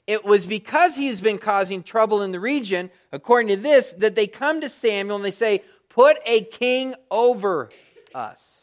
It 0.07 0.25
was 0.25 0.47
because 0.47 0.95
he's 0.95 1.21
been 1.21 1.39
causing 1.39 1.83
trouble 1.83 2.23
in 2.23 2.33
the 2.33 2.41
region, 2.41 2.91
according 3.13 3.49
to 3.49 3.57
this, 3.57 3.93
that 3.99 4.15
they 4.15 4.27
come 4.27 4.61
to 4.61 4.69
Samuel 4.69 5.17
and 5.17 5.25
they 5.25 5.31
say, 5.31 5.63
Put 5.89 6.19
a 6.25 6.43
king 6.43 6.95
over 7.11 7.71
us. 8.15 8.60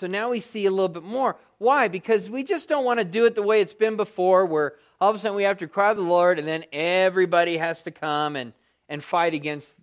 So 0.00 0.06
now 0.06 0.30
we 0.30 0.40
see 0.40 0.64
a 0.64 0.70
little 0.70 0.88
bit 0.88 1.02
more. 1.02 1.36
Why? 1.58 1.88
Because 1.88 2.30
we 2.30 2.42
just 2.42 2.70
don't 2.70 2.86
want 2.86 3.00
to 3.00 3.04
do 3.04 3.26
it 3.26 3.34
the 3.34 3.42
way 3.42 3.60
it's 3.60 3.74
been 3.74 3.96
before, 3.96 4.46
where 4.46 4.76
all 4.98 5.10
of 5.10 5.16
a 5.16 5.18
sudden 5.18 5.36
we 5.36 5.42
have 5.42 5.58
to 5.58 5.68
cry 5.68 5.90
to 5.92 6.00
the 6.00 6.06
Lord 6.06 6.38
and 6.38 6.48
then 6.48 6.64
everybody 6.72 7.58
has 7.58 7.82
to 7.82 7.90
come 7.90 8.34
and, 8.34 8.54
and 8.88 9.04
fight 9.04 9.34
against 9.34 9.74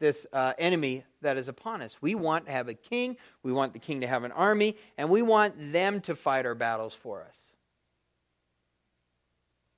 this 0.00 0.26
uh, 0.32 0.54
enemy 0.56 1.04
that 1.20 1.36
is 1.36 1.48
upon 1.48 1.82
us. 1.82 1.94
We 2.00 2.14
want 2.14 2.46
to 2.46 2.52
have 2.52 2.68
a 2.68 2.74
king, 2.74 3.18
we 3.42 3.52
want 3.52 3.74
the 3.74 3.78
king 3.78 4.00
to 4.00 4.06
have 4.06 4.24
an 4.24 4.32
army, 4.32 4.78
and 4.96 5.10
we 5.10 5.20
want 5.20 5.72
them 5.72 6.00
to 6.00 6.16
fight 6.16 6.46
our 6.46 6.54
battles 6.54 6.94
for 6.94 7.22
us. 7.22 7.36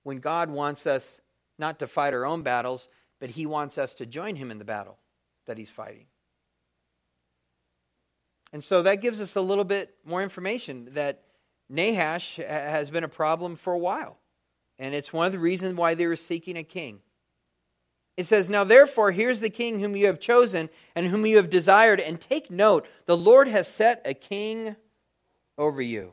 When 0.04 0.20
God 0.20 0.48
wants 0.48 0.86
us 0.86 1.20
not 1.58 1.80
to 1.80 1.88
fight 1.88 2.14
our 2.14 2.24
own 2.24 2.42
battles, 2.42 2.88
but 3.18 3.30
He 3.30 3.46
wants 3.46 3.78
us 3.78 3.94
to 3.94 4.06
join 4.06 4.36
Him 4.36 4.52
in 4.52 4.58
the 4.58 4.64
battle 4.64 4.96
that 5.46 5.58
He's 5.58 5.70
fighting. 5.70 6.06
And 8.54 8.62
so 8.62 8.82
that 8.84 9.02
gives 9.02 9.20
us 9.20 9.34
a 9.34 9.40
little 9.40 9.64
bit 9.64 9.92
more 10.04 10.22
information 10.22 10.88
that 10.92 11.24
Nahash 11.68 12.36
has 12.36 12.88
been 12.88 13.02
a 13.02 13.08
problem 13.08 13.56
for 13.56 13.72
a 13.72 13.78
while. 13.78 14.16
And 14.78 14.94
it's 14.94 15.12
one 15.12 15.26
of 15.26 15.32
the 15.32 15.40
reasons 15.40 15.74
why 15.74 15.94
they 15.94 16.06
were 16.06 16.14
seeking 16.14 16.56
a 16.56 16.62
king. 16.62 17.00
It 18.16 18.26
says, 18.26 18.48
Now 18.48 18.62
therefore, 18.62 19.10
here's 19.10 19.40
the 19.40 19.50
king 19.50 19.80
whom 19.80 19.96
you 19.96 20.06
have 20.06 20.20
chosen 20.20 20.70
and 20.94 21.04
whom 21.04 21.26
you 21.26 21.36
have 21.38 21.50
desired. 21.50 21.98
And 21.98 22.20
take 22.20 22.48
note, 22.48 22.86
the 23.06 23.16
Lord 23.16 23.48
has 23.48 23.66
set 23.66 24.02
a 24.04 24.14
king 24.14 24.76
over 25.58 25.82
you. 25.82 26.12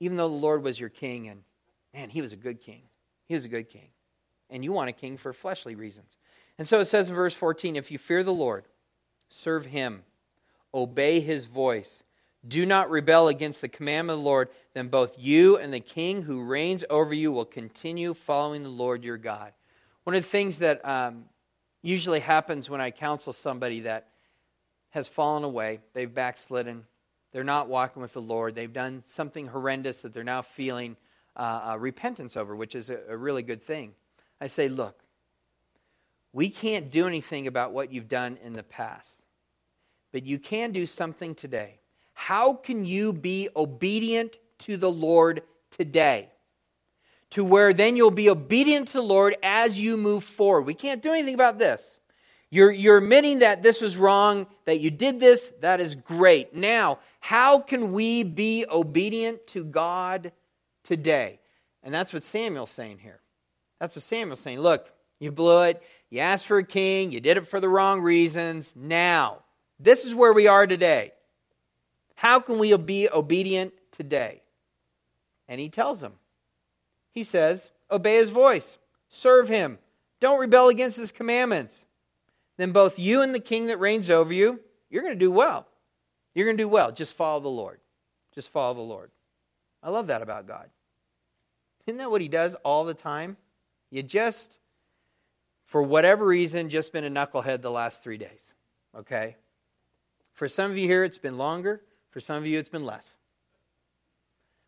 Even 0.00 0.16
though 0.16 0.30
the 0.30 0.34
Lord 0.34 0.62
was 0.62 0.80
your 0.80 0.88
king, 0.88 1.28
and 1.28 1.42
man, 1.92 2.08
he 2.08 2.22
was 2.22 2.32
a 2.32 2.36
good 2.36 2.58
king. 2.58 2.84
He 3.26 3.34
was 3.34 3.44
a 3.44 3.48
good 3.48 3.68
king. 3.68 3.88
And 4.48 4.64
you 4.64 4.72
want 4.72 4.88
a 4.88 4.94
king 4.94 5.18
for 5.18 5.34
fleshly 5.34 5.74
reasons. 5.74 6.16
And 6.58 6.66
so 6.66 6.80
it 6.80 6.86
says 6.86 7.10
in 7.10 7.14
verse 7.14 7.34
14 7.34 7.76
If 7.76 7.90
you 7.90 7.98
fear 7.98 8.22
the 8.22 8.32
Lord, 8.32 8.64
serve 9.28 9.66
him 9.66 10.04
obey 10.74 11.20
his 11.20 11.46
voice. 11.46 12.02
Do 12.46 12.64
not 12.64 12.90
rebel 12.90 13.28
against 13.28 13.60
the 13.60 13.68
commandment 13.68 14.18
of 14.18 14.22
the 14.22 14.28
Lord, 14.28 14.48
then 14.74 14.88
both 14.88 15.18
you 15.18 15.58
and 15.58 15.72
the 15.72 15.80
king 15.80 16.22
who 16.22 16.42
reigns 16.42 16.84
over 16.88 17.12
you 17.12 17.32
will 17.32 17.44
continue 17.44 18.14
following 18.14 18.62
the 18.62 18.68
Lord 18.68 19.02
your 19.02 19.18
God. 19.18 19.52
One 20.04 20.14
of 20.14 20.22
the 20.22 20.28
things 20.28 20.60
that 20.60 20.84
um, 20.86 21.24
usually 21.82 22.20
happens 22.20 22.70
when 22.70 22.80
I 22.80 22.90
counsel 22.90 23.32
somebody 23.32 23.80
that 23.80 24.08
has 24.90 25.08
fallen 25.08 25.44
away, 25.44 25.80
they've 25.92 26.12
backslidden, 26.12 26.84
they're 27.32 27.44
not 27.44 27.68
walking 27.68 28.00
with 28.00 28.12
the 28.12 28.22
Lord, 28.22 28.54
they've 28.54 28.72
done 28.72 29.02
something 29.06 29.46
horrendous 29.46 30.00
that 30.00 30.14
they're 30.14 30.24
now 30.24 30.42
feeling 30.42 30.96
uh, 31.36 31.70
uh, 31.70 31.78
repentance 31.78 32.36
over, 32.36 32.56
which 32.56 32.74
is 32.74 32.88
a, 32.88 32.98
a 33.08 33.16
really 33.16 33.42
good 33.42 33.62
thing. 33.62 33.92
I 34.40 34.46
say, 34.46 34.68
look, 34.68 34.98
we 36.32 36.48
can't 36.48 36.90
do 36.90 37.06
anything 37.06 37.46
about 37.46 37.72
what 37.72 37.92
you've 37.92 38.08
done 38.08 38.38
in 38.42 38.52
the 38.52 38.62
past 38.62 39.20
but 40.12 40.24
you 40.24 40.38
can 40.38 40.72
do 40.72 40.86
something 40.86 41.34
today. 41.34 41.80
How 42.14 42.54
can 42.54 42.84
you 42.84 43.12
be 43.12 43.48
obedient 43.54 44.36
to 44.60 44.76
the 44.76 44.90
Lord 44.90 45.42
today? 45.70 46.28
To 47.30 47.44
where 47.44 47.72
then 47.72 47.96
you'll 47.96 48.10
be 48.10 48.30
obedient 48.30 48.88
to 48.88 48.94
the 48.94 49.02
Lord 49.02 49.36
as 49.42 49.78
you 49.78 49.96
move 49.96 50.24
forward. 50.24 50.62
We 50.62 50.74
can't 50.74 51.02
do 51.02 51.12
anything 51.12 51.34
about 51.34 51.58
this. 51.58 51.98
You're, 52.50 52.72
you're 52.72 52.98
admitting 52.98 53.40
that 53.40 53.62
this 53.62 53.82
was 53.82 53.96
wrong, 53.96 54.46
that 54.64 54.80
you 54.80 54.90
did 54.90 55.20
this, 55.20 55.52
that 55.60 55.80
is 55.80 55.94
great. 55.94 56.54
Now, 56.54 56.98
how 57.20 57.58
can 57.60 57.92
we 57.92 58.22
be 58.22 58.64
obedient 58.70 59.46
to 59.48 59.64
God 59.64 60.32
today? 60.84 61.40
And 61.82 61.92
that's 61.92 62.12
what 62.12 62.22
Samuel's 62.22 62.70
saying 62.70 62.98
here. 62.98 63.20
That's 63.78 63.94
what 63.94 64.02
Samuel's 64.02 64.40
saying. 64.40 64.60
Look, 64.60 64.90
you 65.20 65.30
blew 65.30 65.64
it. 65.64 65.82
You 66.10 66.20
asked 66.20 66.46
for 66.46 66.58
a 66.58 66.64
king. 66.64 67.12
You 67.12 67.20
did 67.20 67.36
it 67.36 67.48
for 67.48 67.60
the 67.60 67.68
wrong 67.68 68.00
reasons. 68.00 68.72
Now, 68.74 69.42
this 69.78 70.04
is 70.04 70.14
where 70.14 70.32
we 70.32 70.46
are 70.46 70.66
today. 70.66 71.12
How 72.14 72.40
can 72.40 72.58
we 72.58 72.76
be 72.76 73.08
obedient 73.08 73.72
today? 73.92 74.42
And 75.48 75.60
he 75.60 75.68
tells 75.68 76.00
them. 76.00 76.14
He 77.12 77.24
says, 77.24 77.70
Obey 77.90 78.16
his 78.16 78.30
voice, 78.30 78.76
serve 79.08 79.48
him, 79.48 79.78
don't 80.20 80.40
rebel 80.40 80.68
against 80.68 80.98
his 80.98 81.12
commandments. 81.12 81.86
Then 82.56 82.72
both 82.72 82.98
you 82.98 83.22
and 83.22 83.34
the 83.34 83.40
king 83.40 83.66
that 83.66 83.78
reigns 83.78 84.10
over 84.10 84.32
you, 84.32 84.60
you're 84.90 85.02
going 85.02 85.14
to 85.14 85.18
do 85.18 85.30
well. 85.30 85.66
You're 86.34 86.46
going 86.46 86.56
to 86.56 86.62
do 86.62 86.68
well. 86.68 86.92
Just 86.92 87.14
follow 87.14 87.40
the 87.40 87.48
Lord. 87.48 87.80
Just 88.34 88.50
follow 88.50 88.74
the 88.74 88.80
Lord. 88.80 89.10
I 89.82 89.90
love 89.90 90.08
that 90.08 90.22
about 90.22 90.46
God. 90.46 90.68
Isn't 91.86 91.98
that 91.98 92.10
what 92.10 92.20
he 92.20 92.28
does 92.28 92.54
all 92.64 92.84
the 92.84 92.94
time? 92.94 93.36
You 93.90 94.02
just, 94.02 94.58
for 95.66 95.82
whatever 95.82 96.26
reason, 96.26 96.68
just 96.68 96.92
been 96.92 97.04
a 97.04 97.10
knucklehead 97.10 97.62
the 97.62 97.70
last 97.70 98.02
three 98.02 98.18
days. 98.18 98.52
Okay? 98.98 99.36
For 100.38 100.48
some 100.48 100.70
of 100.70 100.78
you 100.78 100.86
here, 100.86 101.02
it's 101.02 101.18
been 101.18 101.36
longer. 101.36 101.82
For 102.10 102.20
some 102.20 102.36
of 102.36 102.46
you, 102.46 102.60
it's 102.60 102.68
been 102.68 102.86
less. 102.86 103.16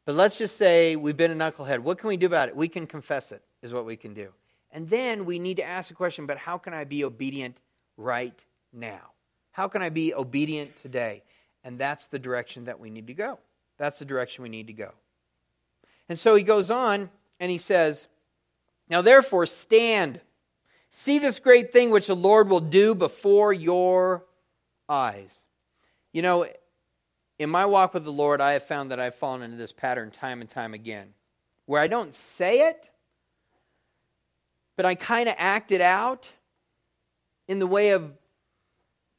But 0.04 0.16
let's 0.16 0.36
just 0.36 0.56
say 0.56 0.96
we've 0.96 1.16
been 1.16 1.30
a 1.30 1.36
knucklehead. 1.36 1.78
What 1.78 1.98
can 1.98 2.08
we 2.08 2.16
do 2.16 2.26
about 2.26 2.48
it? 2.48 2.56
We 2.56 2.66
can 2.66 2.88
confess 2.88 3.30
it, 3.30 3.40
is 3.62 3.72
what 3.72 3.86
we 3.86 3.96
can 3.96 4.12
do. 4.12 4.30
And 4.72 4.90
then 4.90 5.24
we 5.24 5.38
need 5.38 5.58
to 5.58 5.62
ask 5.62 5.88
the 5.88 5.94
question, 5.94 6.26
but 6.26 6.38
how 6.38 6.58
can 6.58 6.74
I 6.74 6.82
be 6.82 7.04
obedient 7.04 7.56
right 7.96 8.34
now? 8.72 9.12
How 9.52 9.68
can 9.68 9.80
I 9.80 9.90
be 9.90 10.12
obedient 10.12 10.74
today? 10.74 11.22
And 11.62 11.78
that's 11.78 12.08
the 12.08 12.18
direction 12.18 12.64
that 12.64 12.80
we 12.80 12.90
need 12.90 13.06
to 13.06 13.14
go. 13.14 13.38
That's 13.78 14.00
the 14.00 14.04
direction 14.04 14.42
we 14.42 14.48
need 14.48 14.66
to 14.66 14.72
go. 14.72 14.90
And 16.08 16.18
so 16.18 16.34
he 16.34 16.42
goes 16.42 16.72
on 16.72 17.10
and 17.38 17.48
he 17.48 17.58
says, 17.58 18.08
Now 18.88 19.02
therefore, 19.02 19.46
stand. 19.46 20.20
See 20.90 21.20
this 21.20 21.38
great 21.38 21.72
thing 21.72 21.90
which 21.90 22.08
the 22.08 22.16
Lord 22.16 22.48
will 22.48 22.58
do 22.58 22.96
before 22.96 23.52
your 23.52 24.24
eyes. 24.88 25.32
You 26.12 26.22
know, 26.22 26.46
in 27.38 27.50
my 27.50 27.66
walk 27.66 27.94
with 27.94 28.04
the 28.04 28.12
Lord, 28.12 28.40
I 28.40 28.52
have 28.52 28.64
found 28.64 28.90
that 28.90 29.00
I've 29.00 29.14
fallen 29.14 29.42
into 29.42 29.56
this 29.56 29.72
pattern 29.72 30.10
time 30.10 30.40
and 30.40 30.50
time 30.50 30.74
again, 30.74 31.14
where 31.66 31.80
I 31.80 31.86
don't 31.86 32.14
say 32.14 32.68
it, 32.68 32.90
but 34.76 34.86
I 34.86 34.94
kind 34.94 35.28
of 35.28 35.34
act 35.38 35.72
it 35.72 35.80
out 35.80 36.28
in 37.48 37.58
the 37.58 37.66
way 37.66 37.90
of, 37.90 38.12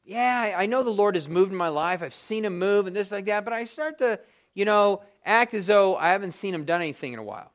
yeah, 0.04 0.54
I 0.56 0.66
know 0.66 0.82
the 0.82 0.90
Lord 0.90 1.14
has 1.14 1.28
moved 1.28 1.52
in 1.52 1.58
my 1.58 1.68
life. 1.68 2.02
I've 2.02 2.14
seen 2.14 2.44
him 2.44 2.58
move 2.58 2.86
and 2.86 2.94
this 2.94 3.10
like 3.10 3.26
that, 3.26 3.44
but 3.44 3.52
I 3.52 3.64
start 3.64 3.98
to, 3.98 4.20
you 4.54 4.64
know, 4.64 5.02
act 5.24 5.54
as 5.54 5.66
though 5.66 5.96
I 5.96 6.10
haven't 6.10 6.32
seen 6.32 6.54
him 6.54 6.64
done 6.64 6.80
anything 6.80 7.12
in 7.12 7.18
a 7.18 7.24
while. 7.24 7.52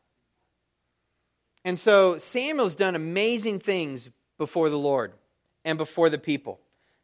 And 1.63 1.77
so 1.77 2.17
Samuel's 2.17 2.75
done 2.75 2.95
amazing 2.95 3.59
things 3.59 4.09
before 4.37 4.69
the 4.69 4.77
Lord 4.77 5.13
and 5.65 5.77
before 5.77 6.09
the 6.09 6.17
people. 6.17 6.59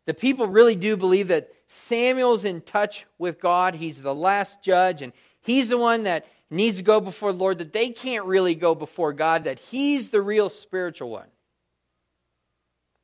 The 0.06 0.14
people 0.14 0.48
really 0.48 0.76
do 0.76 0.96
believe 0.96 1.30
that 1.30 1.52
Samuel's 1.74 2.46
in 2.46 2.62
touch 2.62 3.06
with 3.18 3.40
God. 3.40 3.74
He's 3.74 4.00
the 4.00 4.14
last 4.14 4.64
judge, 4.64 5.02
and 5.02 5.12
he's 5.42 5.70
the 5.70 5.78
one 5.78 6.04
that 6.04 6.28
needs 6.52 6.78
to 6.78 6.84
go 6.84 7.02
before 7.02 7.32
the 7.32 7.40
Lord, 7.40 7.58
that 7.58 7.74
they 7.74 7.90
can't 7.90 8.26
really 8.26 8.54
go 8.54 8.76
before 8.76 9.12
God, 9.12 9.46
that 9.46 9.58
he's 9.58 10.10
the 10.10 10.22
real 10.22 10.50
spiritual 10.50 11.10
one. 11.10 11.28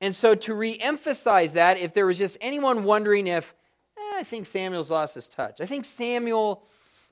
And 0.02 0.16
so, 0.16 0.36
to 0.36 0.54
re 0.54 0.78
emphasize 0.80 1.54
that, 1.54 1.80
if 1.80 1.94
there 1.94 2.06
was 2.06 2.20
just 2.20 2.38
anyone 2.42 2.84
wondering 2.84 3.26
if, 3.26 3.54
eh, 3.98 4.20
I 4.20 4.24
think 4.24 4.46
Samuel's 4.46 4.92
lost 4.92 5.16
his 5.16 5.28
touch, 5.28 5.60
I 5.60 5.66
think 5.66 5.84
Samuel, 5.84 6.64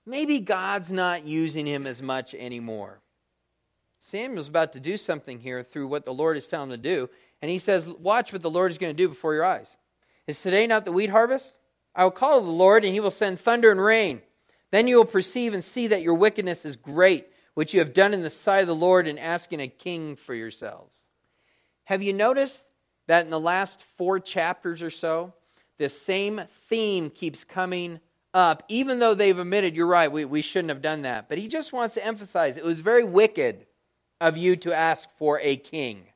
maybe 0.06 0.40
God's 0.40 0.92
not 0.92 1.26
using 1.26 1.66
him 1.66 1.88
as 1.88 2.04
much 2.04 2.36
anymore. 2.36 3.02
Samuel's 4.00 4.48
about 4.48 4.74
to 4.74 4.80
do 4.80 4.96
something 4.96 5.40
here 5.40 5.64
through 5.64 5.88
what 5.88 6.06
the 6.06 6.14
Lord 6.14 6.38
is 6.38 6.48
telling 6.48 6.72
him 6.72 6.78
to 6.78 6.82
do. 6.82 7.10
And 7.42 7.50
he 7.50 7.58
says, 7.60 7.86
Watch 7.86 8.32
what 8.32 8.44
the 8.44 8.50
Lord 8.50 8.72
is 8.72 8.78
going 8.78 8.96
to 8.96 9.04
do 9.04 9.10
before 9.10 9.34
your 9.34 9.44
eyes. 9.44 9.76
Is 10.28 10.42
today 10.42 10.68
not 10.68 10.86
the 10.86 10.92
wheat 10.92 11.10
harvest? 11.10 11.54
I 11.96 12.04
will 12.04 12.12
call 12.12 12.40
to 12.40 12.46
the 12.46 12.52
Lord, 12.52 12.84
and 12.84 12.94
he 12.94 13.00
will 13.00 13.10
send 13.10 13.40
thunder 13.40 13.72
and 13.72 13.82
rain. 13.82 14.22
Then 14.72 14.88
you 14.88 14.98
will 14.98 15.06
perceive 15.06 15.54
and 15.54 15.64
see 15.64 15.88
that 15.88 16.02
your 16.02 16.14
wickedness 16.14 16.66
is 16.66 16.76
great, 16.76 17.28
which 17.54 17.74
you 17.74 17.80
have 17.80 17.94
done 17.94 18.14
in 18.14 18.22
the 18.22 18.30
sight 18.30 18.62
of 18.62 18.68
the 18.68 18.76
Lord 18.76 19.08
in 19.08 19.18
asking 19.18 19.62
a 19.62 19.68
king 19.68 20.16
for 20.16 20.36
yourselves. 20.36 20.96
Have 21.86 22.04
you 22.04 22.12
noticed 22.14 22.64
that 23.08 23.24
in 23.24 23.32
the 23.32 23.40
last 23.40 23.80
four 23.98 24.20
chapters 24.20 24.82
or 24.82 24.90
so, 24.90 25.34
this 25.78 26.00
same 26.00 26.42
theme 26.70 27.10
keeps 27.10 27.46
coming 27.46 28.00
up, 28.34 28.64
even 28.68 29.00
though 29.00 29.14
they've 29.14 29.40
admitted, 29.40 29.76
you're 29.76 29.88
right, 29.88 30.12
we, 30.12 30.26
we 30.26 30.42
shouldn't 30.42 30.70
have 30.70 30.82
done 30.82 31.04
that. 31.04 31.30
But 31.30 31.38
he 31.38 31.48
just 31.48 31.72
wants 31.72 31.96
to 31.96 32.06
emphasize 32.06 32.58
it 32.58 32.64
was 32.64 32.82
very 32.82 33.04
wicked 33.04 33.66
of 34.20 34.36
you 34.36 34.56
to 34.58 34.74
ask 34.74 35.08
for 35.18 35.40
a 35.40 35.56
king. 35.56 36.08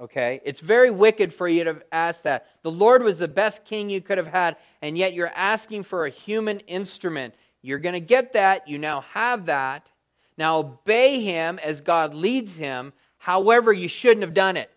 Okay? 0.00 0.40
It's 0.44 0.60
very 0.60 0.90
wicked 0.90 1.32
for 1.32 1.46
you 1.46 1.64
to 1.64 1.82
ask 1.92 2.22
that. 2.24 2.46
The 2.62 2.70
Lord 2.70 3.02
was 3.02 3.18
the 3.18 3.28
best 3.28 3.64
king 3.64 3.90
you 3.90 4.00
could 4.00 4.18
have 4.18 4.26
had, 4.26 4.56
and 4.82 4.98
yet 4.98 5.14
you're 5.14 5.32
asking 5.34 5.84
for 5.84 6.06
a 6.06 6.10
human 6.10 6.60
instrument. 6.60 7.34
You're 7.62 7.78
going 7.78 7.94
to 7.94 8.00
get 8.00 8.32
that. 8.32 8.68
You 8.68 8.78
now 8.78 9.02
have 9.12 9.46
that. 9.46 9.90
Now 10.36 10.58
obey 10.58 11.20
him 11.20 11.58
as 11.60 11.80
God 11.80 12.14
leads 12.14 12.56
him. 12.56 12.92
However, 13.18 13.72
you 13.72 13.88
shouldn't 13.88 14.22
have 14.22 14.34
done 14.34 14.56
it. 14.56 14.70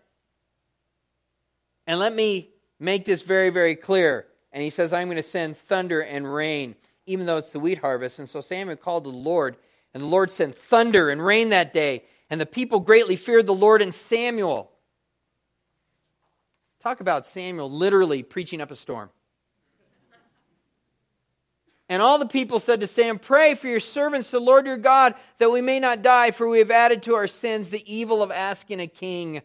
And 1.86 1.98
let 1.98 2.14
me 2.14 2.50
make 2.78 3.04
this 3.04 3.22
very, 3.22 3.50
very 3.50 3.74
clear. 3.74 4.26
And 4.52 4.62
he 4.62 4.70
says, 4.70 4.92
I'm 4.92 5.08
going 5.08 5.16
to 5.16 5.22
send 5.22 5.56
thunder 5.56 6.00
and 6.00 6.32
rain, 6.32 6.74
even 7.06 7.26
though 7.26 7.38
it's 7.38 7.50
the 7.50 7.60
wheat 7.60 7.78
harvest. 7.78 8.18
And 8.18 8.28
so 8.28 8.40
Samuel 8.40 8.76
called 8.76 9.04
to 9.04 9.10
the 9.10 9.16
Lord 9.16 9.56
and 9.94 10.02
the 10.02 10.08
Lord 10.08 10.30
sent 10.30 10.56
thunder 10.56 11.10
and 11.10 11.24
rain 11.24 11.48
that 11.50 11.72
day, 11.72 12.04
and 12.30 12.40
the 12.40 12.46
people 12.46 12.80
greatly 12.80 13.16
feared 13.16 13.46
the 13.46 13.54
Lord 13.54 13.82
and 13.82 13.94
Samuel. 13.94 14.70
Talk 16.80 17.00
about 17.00 17.26
Samuel 17.26 17.70
literally 17.70 18.22
preaching 18.22 18.60
up 18.60 18.70
a 18.70 18.76
storm. 18.76 19.10
And 21.88 22.02
all 22.02 22.18
the 22.18 22.26
people 22.26 22.60
said 22.60 22.80
to 22.82 22.86
Sam, 22.86 23.18
Pray 23.18 23.54
for 23.54 23.66
your 23.66 23.80
servants, 23.80 24.30
the 24.30 24.38
Lord 24.38 24.66
your 24.66 24.76
God, 24.76 25.14
that 25.38 25.50
we 25.50 25.60
may 25.62 25.80
not 25.80 26.02
die, 26.02 26.30
for 26.30 26.48
we 26.48 26.58
have 26.58 26.70
added 26.70 27.02
to 27.04 27.14
our 27.14 27.26
sins 27.26 27.70
the 27.70 27.92
evil 27.92 28.22
of 28.22 28.30
asking 28.30 28.80
a 28.80 28.86
king 28.86 29.40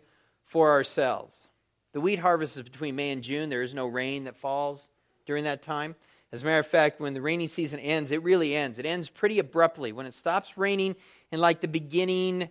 for 0.45 0.71
ourselves. 0.71 1.47
The 1.93 2.01
wheat 2.01 2.19
harvest 2.19 2.57
is 2.57 2.63
between 2.63 2.95
May 2.95 3.11
and 3.11 3.23
June. 3.23 3.49
There 3.49 3.61
is 3.61 3.73
no 3.73 3.87
rain 3.87 4.25
that 4.25 4.35
falls 4.35 4.89
during 5.25 5.45
that 5.45 5.61
time. 5.61 5.95
As 6.33 6.41
a 6.41 6.45
matter 6.45 6.59
of 6.59 6.67
fact, 6.67 6.99
when 6.99 7.13
the 7.13 7.21
rainy 7.21 7.47
season 7.47 7.79
ends, 7.79 8.11
it 8.11 8.23
really 8.23 8.55
ends. 8.55 8.77
It 8.77 8.85
ends 8.85 9.09
pretty 9.09 9.39
abruptly. 9.39 9.91
When 9.91 10.05
it 10.05 10.13
stops 10.13 10.57
raining 10.57 10.95
in 11.31 11.39
like 11.39 11.61
the 11.61 11.67
beginning 11.67 12.49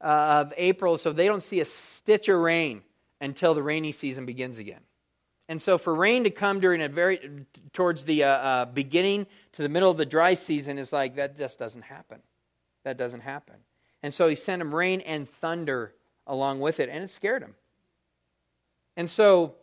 uh, 0.00 0.04
of 0.44 0.52
April, 0.56 0.98
so 0.98 1.12
they 1.12 1.26
don't 1.26 1.42
see 1.42 1.60
a 1.60 1.64
stitch 1.64 2.28
of 2.28 2.38
rain 2.38 2.82
until 3.22 3.54
the 3.54 3.62
rainy 3.62 3.92
season 3.92 4.26
begins 4.26 4.58
again. 4.58 4.80
And 5.48 5.60
so 5.60 5.78
for 5.78 5.94
rain 5.94 6.24
to 6.24 6.30
come 6.30 6.60
during 6.60 6.82
a 6.82 6.88
very 6.88 7.46
towards 7.72 8.04
the 8.04 8.24
uh, 8.24 8.28
uh, 8.28 8.64
beginning 8.66 9.26
to 9.52 9.62
the 9.62 9.68
middle 9.68 9.90
of 9.90 9.96
the 9.96 10.06
dry 10.06 10.34
season 10.34 10.76
is 10.78 10.92
like 10.92 11.16
that 11.16 11.36
just 11.36 11.58
doesn't 11.58 11.82
happen. 11.82 12.20
That 12.84 12.98
doesn't 12.98 13.20
happen. 13.20 13.54
And 14.02 14.12
so 14.12 14.28
he 14.28 14.34
sent 14.34 14.60
him 14.60 14.74
rain 14.74 15.00
and 15.02 15.28
thunder 15.40 15.94
along 16.26 16.60
with 16.60 16.80
it, 16.80 16.88
and 16.88 17.02
it 17.02 17.10
scared 17.10 17.42
him. 17.42 17.54
And 18.96 19.08
so 19.08 19.54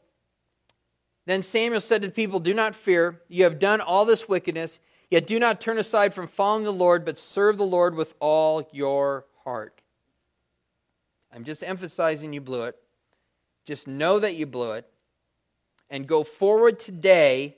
then 1.26 1.44
Samuel 1.44 1.82
said 1.82 2.02
to 2.02 2.08
the 2.08 2.14
people, 2.14 2.40
Do 2.40 2.54
not 2.54 2.76
fear. 2.76 3.22
You 3.28 3.44
have 3.44 3.60
done 3.60 3.82
all 3.82 4.06
this 4.06 4.28
wickedness, 4.28 4.80
yet 5.10 5.28
do 5.28 5.40
not 5.40 5.62
turn 5.62 5.78
aside 5.78 6.14
from 6.14 6.28
following 6.28 6.64
the 6.64 6.74
Lord, 6.74 7.06
but 7.06 7.20
serve 7.20 7.58
the 7.58 7.66
Lord 7.66 7.96
with 7.96 8.14
all 8.20 8.68
your 8.72 9.26
heart. 9.44 9.82
I'm 11.34 11.44
just 11.44 11.64
emphasizing 11.64 12.34
you 12.34 12.42
blew 12.42 12.64
it. 12.64 12.76
Just 13.70 13.88
know 13.88 14.18
that 14.18 14.34
you 14.34 14.48
blew 14.48 14.72
it. 14.72 14.90
And 15.92 16.08
go 16.08 16.24
forward 16.24 16.80
today 16.80 17.56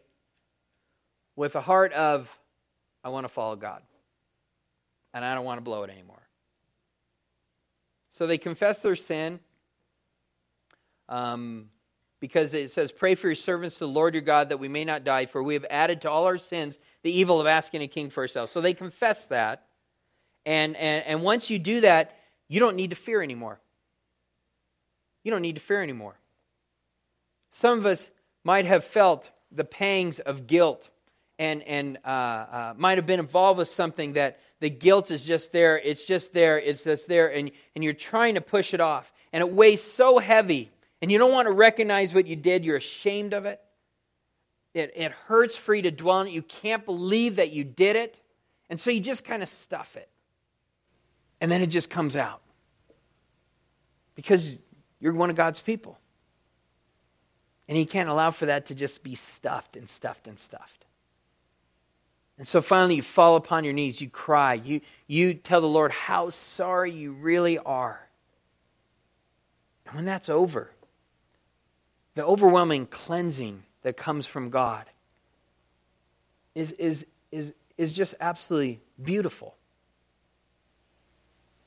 with 1.37 1.55
a 1.55 1.61
heart 1.61 1.93
of, 1.93 2.29
I 3.01 3.07
want 3.07 3.23
to 3.23 3.29
follow 3.29 3.55
God. 3.55 3.81
And 5.13 5.23
I 5.23 5.33
don't 5.35 5.45
want 5.45 5.59
to 5.59 5.63
blow 5.63 5.83
it 5.83 5.89
anymore. 5.89 6.21
So 8.09 8.27
they 8.27 8.37
confess 8.37 8.81
their 8.81 8.97
sin. 8.97 9.39
Um, 11.07 11.69
because 12.19 12.53
it 12.53 12.71
says, 12.71 12.91
Pray 12.91 13.15
for 13.15 13.27
your 13.27 13.35
servants 13.35 13.75
to 13.75 13.85
the 13.85 13.87
Lord 13.87 14.13
your 14.13 14.21
God 14.21 14.49
that 14.49 14.57
we 14.57 14.67
may 14.67 14.83
not 14.83 15.05
die, 15.05 15.27
for 15.27 15.41
we 15.41 15.53
have 15.53 15.65
added 15.69 16.01
to 16.01 16.11
all 16.11 16.25
our 16.25 16.37
sins 16.37 16.77
the 17.03 17.11
evil 17.11 17.39
of 17.39 17.47
asking 17.47 17.83
a 17.83 17.87
king 17.87 18.09
for 18.09 18.19
ourselves. 18.19 18.51
So 18.51 18.59
they 18.59 18.73
confess 18.73 19.23
that. 19.27 19.65
And, 20.45 20.75
and, 20.75 21.05
and 21.05 21.21
once 21.21 21.49
you 21.49 21.57
do 21.57 21.79
that, 21.81 22.17
you 22.49 22.59
don't 22.59 22.75
need 22.75 22.89
to 22.89 22.97
fear 22.97 23.21
anymore. 23.21 23.61
You 25.23 25.31
don't 25.31 25.41
need 25.41 25.55
to 25.55 25.61
fear 25.61 25.81
anymore. 25.81 26.15
Some 27.51 27.79
of 27.79 27.85
us 27.85 28.09
might 28.43 28.65
have 28.65 28.83
felt 28.83 29.29
the 29.51 29.63
pangs 29.63 30.19
of 30.19 30.47
guilt 30.47 30.89
and, 31.37 31.63
and 31.63 31.97
uh, 32.05 32.07
uh, 32.07 32.73
might 32.77 32.97
have 32.97 33.05
been 33.05 33.19
involved 33.19 33.57
with 33.59 33.67
something 33.67 34.13
that 34.13 34.39
the 34.59 34.69
guilt 34.69 35.11
is 35.11 35.25
just 35.25 35.51
there, 35.51 35.79
it's 35.79 36.05
just 36.05 36.33
there, 36.33 36.59
it's 36.59 36.83
just 36.83 37.07
there, 37.07 37.33
and, 37.33 37.51
and 37.75 37.83
you're 37.83 37.93
trying 37.93 38.35
to 38.35 38.41
push 38.41 38.73
it 38.73 38.79
off. 38.79 39.11
And 39.33 39.41
it 39.41 39.51
weighs 39.51 39.81
so 39.81 40.19
heavy 40.19 40.71
and 41.01 41.11
you 41.11 41.17
don't 41.17 41.31
want 41.31 41.47
to 41.47 41.51
recognize 41.51 42.13
what 42.13 42.27
you 42.27 42.35
did, 42.35 42.63
you're 42.63 42.77
ashamed 42.77 43.33
of 43.33 43.45
it. 43.45 43.59
It, 44.73 44.93
it 44.95 45.11
hurts 45.11 45.55
for 45.55 45.73
you 45.73 45.81
to 45.81 45.91
dwell 45.91 46.17
on 46.17 46.27
it. 46.27 46.31
You 46.31 46.43
can't 46.43 46.85
believe 46.85 47.37
that 47.37 47.51
you 47.51 47.63
did 47.63 47.95
it. 47.95 48.19
And 48.69 48.79
so 48.79 48.89
you 48.89 48.99
just 48.99 49.25
kind 49.25 49.43
of 49.43 49.49
stuff 49.49 49.97
it. 49.97 50.07
And 51.41 51.51
then 51.51 51.61
it 51.61 51.67
just 51.67 51.89
comes 51.89 52.15
out. 52.15 52.41
Because 54.15 54.59
you're 55.01 55.13
one 55.13 55.29
of 55.29 55.35
God's 55.35 55.59
people. 55.59 55.97
And 57.67 57.77
He 57.77 57.85
can't 57.85 58.09
allow 58.09 58.31
for 58.31 58.45
that 58.45 58.67
to 58.67 58.75
just 58.75 59.03
be 59.03 59.15
stuffed 59.15 59.75
and 59.75 59.89
stuffed 59.89 60.27
and 60.27 60.39
stuffed. 60.39 60.85
And 62.37 62.47
so 62.47 62.61
finally, 62.61 62.95
you 62.95 63.01
fall 63.03 63.35
upon 63.35 63.63
your 63.63 63.73
knees, 63.73 64.01
you 64.01 64.09
cry, 64.09 64.55
you, 64.55 64.81
you 65.07 65.33
tell 65.33 65.61
the 65.61 65.67
Lord 65.67 65.91
how 65.91 66.29
sorry 66.29 66.91
you 66.91 67.11
really 67.11 67.59
are. 67.59 68.07
And 69.85 69.95
when 69.95 70.05
that's 70.05 70.29
over, 70.29 70.71
the 72.15 72.25
overwhelming 72.25 72.87
cleansing 72.87 73.63
that 73.83 73.97
comes 73.97 74.25
from 74.27 74.49
God 74.49 74.85
is, 76.55 76.71
is, 76.73 77.05
is, 77.31 77.53
is 77.77 77.93
just 77.93 78.15
absolutely 78.19 78.79
beautiful. 79.01 79.55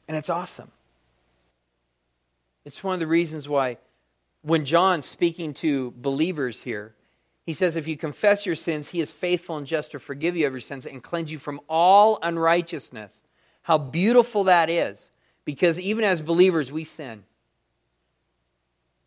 And 0.09 0.16
it's 0.16 0.31
awesome. 0.31 0.70
It's 2.64 2.83
one 2.83 2.94
of 2.94 3.00
the 3.00 3.07
reasons 3.07 3.48
why, 3.48 3.79
when 4.42 4.64
John's 4.64 5.07
speaking 5.07 5.55
to 5.55 5.92
believers 5.96 6.61
here, 6.61 6.94
he 7.44 7.53
says, 7.53 7.77
If 7.77 7.87
you 7.87 7.96
confess 7.96 8.46
your 8.46 8.55
sins, 8.55 8.88
he 8.88 9.00
is 9.00 9.11
faithful 9.11 9.57
and 9.57 9.66
just 9.66 9.92
to 9.92 9.98
forgive 9.98 10.37
you 10.37 10.46
of 10.46 10.53
your 10.53 10.61
sins 10.61 10.87
and 10.87 11.03
cleanse 11.03 11.31
you 11.31 11.38
from 11.38 11.61
all 11.68 12.18
unrighteousness. 12.22 13.14
How 13.62 13.79
beautiful 13.79 14.44
that 14.44 14.70
is. 14.70 15.11
Because 15.44 15.79
even 15.79 16.05
as 16.05 16.22
believers, 16.22 16.72
we 16.72 16.85
sin. 16.85 17.24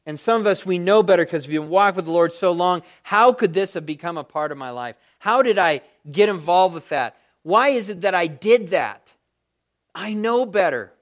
And 0.05 0.19
some 0.19 0.39
of 0.39 0.47
us, 0.47 0.65
we 0.65 0.77
know 0.77 1.03
better 1.03 1.25
because 1.25 1.47
we've 1.47 1.59
been 1.59 1.69
walking 1.69 1.97
with 1.97 2.05
the 2.05 2.11
Lord 2.11 2.31
so 2.31 2.51
long. 2.51 2.83
How 3.03 3.33
could 3.33 3.53
this 3.53 3.73
have 3.73 3.85
become 3.85 4.17
a 4.17 4.23
part 4.23 4.51
of 4.51 4.57
my 4.57 4.69
life? 4.69 4.95
How 5.19 5.41
did 5.41 5.57
I 5.57 5.81
get 6.09 6.29
involved 6.29 6.75
with 6.75 6.87
that? 6.89 7.17
Why 7.43 7.69
is 7.69 7.89
it 7.89 8.01
that 8.01 8.15
I 8.15 8.27
did 8.27 8.69
that? 8.69 9.11
I 9.93 10.13
know 10.13 10.45
better. 10.45 10.93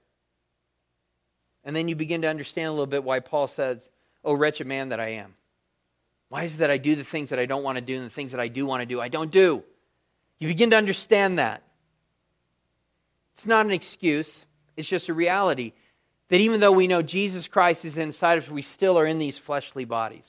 And 1.66 1.76
then 1.76 1.88
you 1.88 1.96
begin 1.96 2.22
to 2.22 2.30
understand 2.30 2.68
a 2.68 2.72
little 2.72 2.86
bit 2.86 3.04
why 3.04 3.20
Paul 3.20 3.48
says, 3.48 3.90
Oh, 4.24 4.34
wretched 4.34 4.68
man 4.68 4.90
that 4.90 5.00
I 5.00 5.10
am. 5.10 5.34
Why 6.30 6.44
is 6.44 6.56
it 6.56 6.58
that 6.60 6.72
I 6.72 6.78
do 6.78 6.96
the 6.96 7.04
things 7.04 7.30
that 7.30 7.40
I 7.40 7.46
don't 7.46 7.64
want 7.64 7.78
to 7.78 7.82
do 7.82 7.96
and 7.96 8.06
the 8.06 8.10
things 8.10 8.32
that 8.32 8.40
I 8.40 8.48
do 8.48 8.66
want 8.66 8.82
to 8.82 8.86
do, 8.86 9.00
I 9.00 9.10
don't 9.10 9.32
do? 9.32 9.64
You 10.40 10.48
begin 10.48 10.72
to 10.72 10.78
understand 10.78 11.40
that. 11.40 11.64
It's 13.36 13.46
not 13.46 13.66
an 13.66 13.72
excuse, 13.72 14.46
it's 14.78 14.88
just 14.88 15.10
a 15.10 15.14
reality. 15.14 15.74
That 16.30 16.42
even 16.42 16.60
though 16.60 16.72
we 16.72 16.88
know 16.88 17.04
Jesus 17.04 17.48
Christ 17.48 17.86
is 17.86 17.98
inside 17.98 18.40
of 18.40 18.46
us, 18.46 18.50
we 18.50 18.64
still 18.64 18.98
are 18.98 19.06
in 19.06 19.20
these 19.20 19.38
fleshly 19.38 19.86
bodies, 19.86 20.26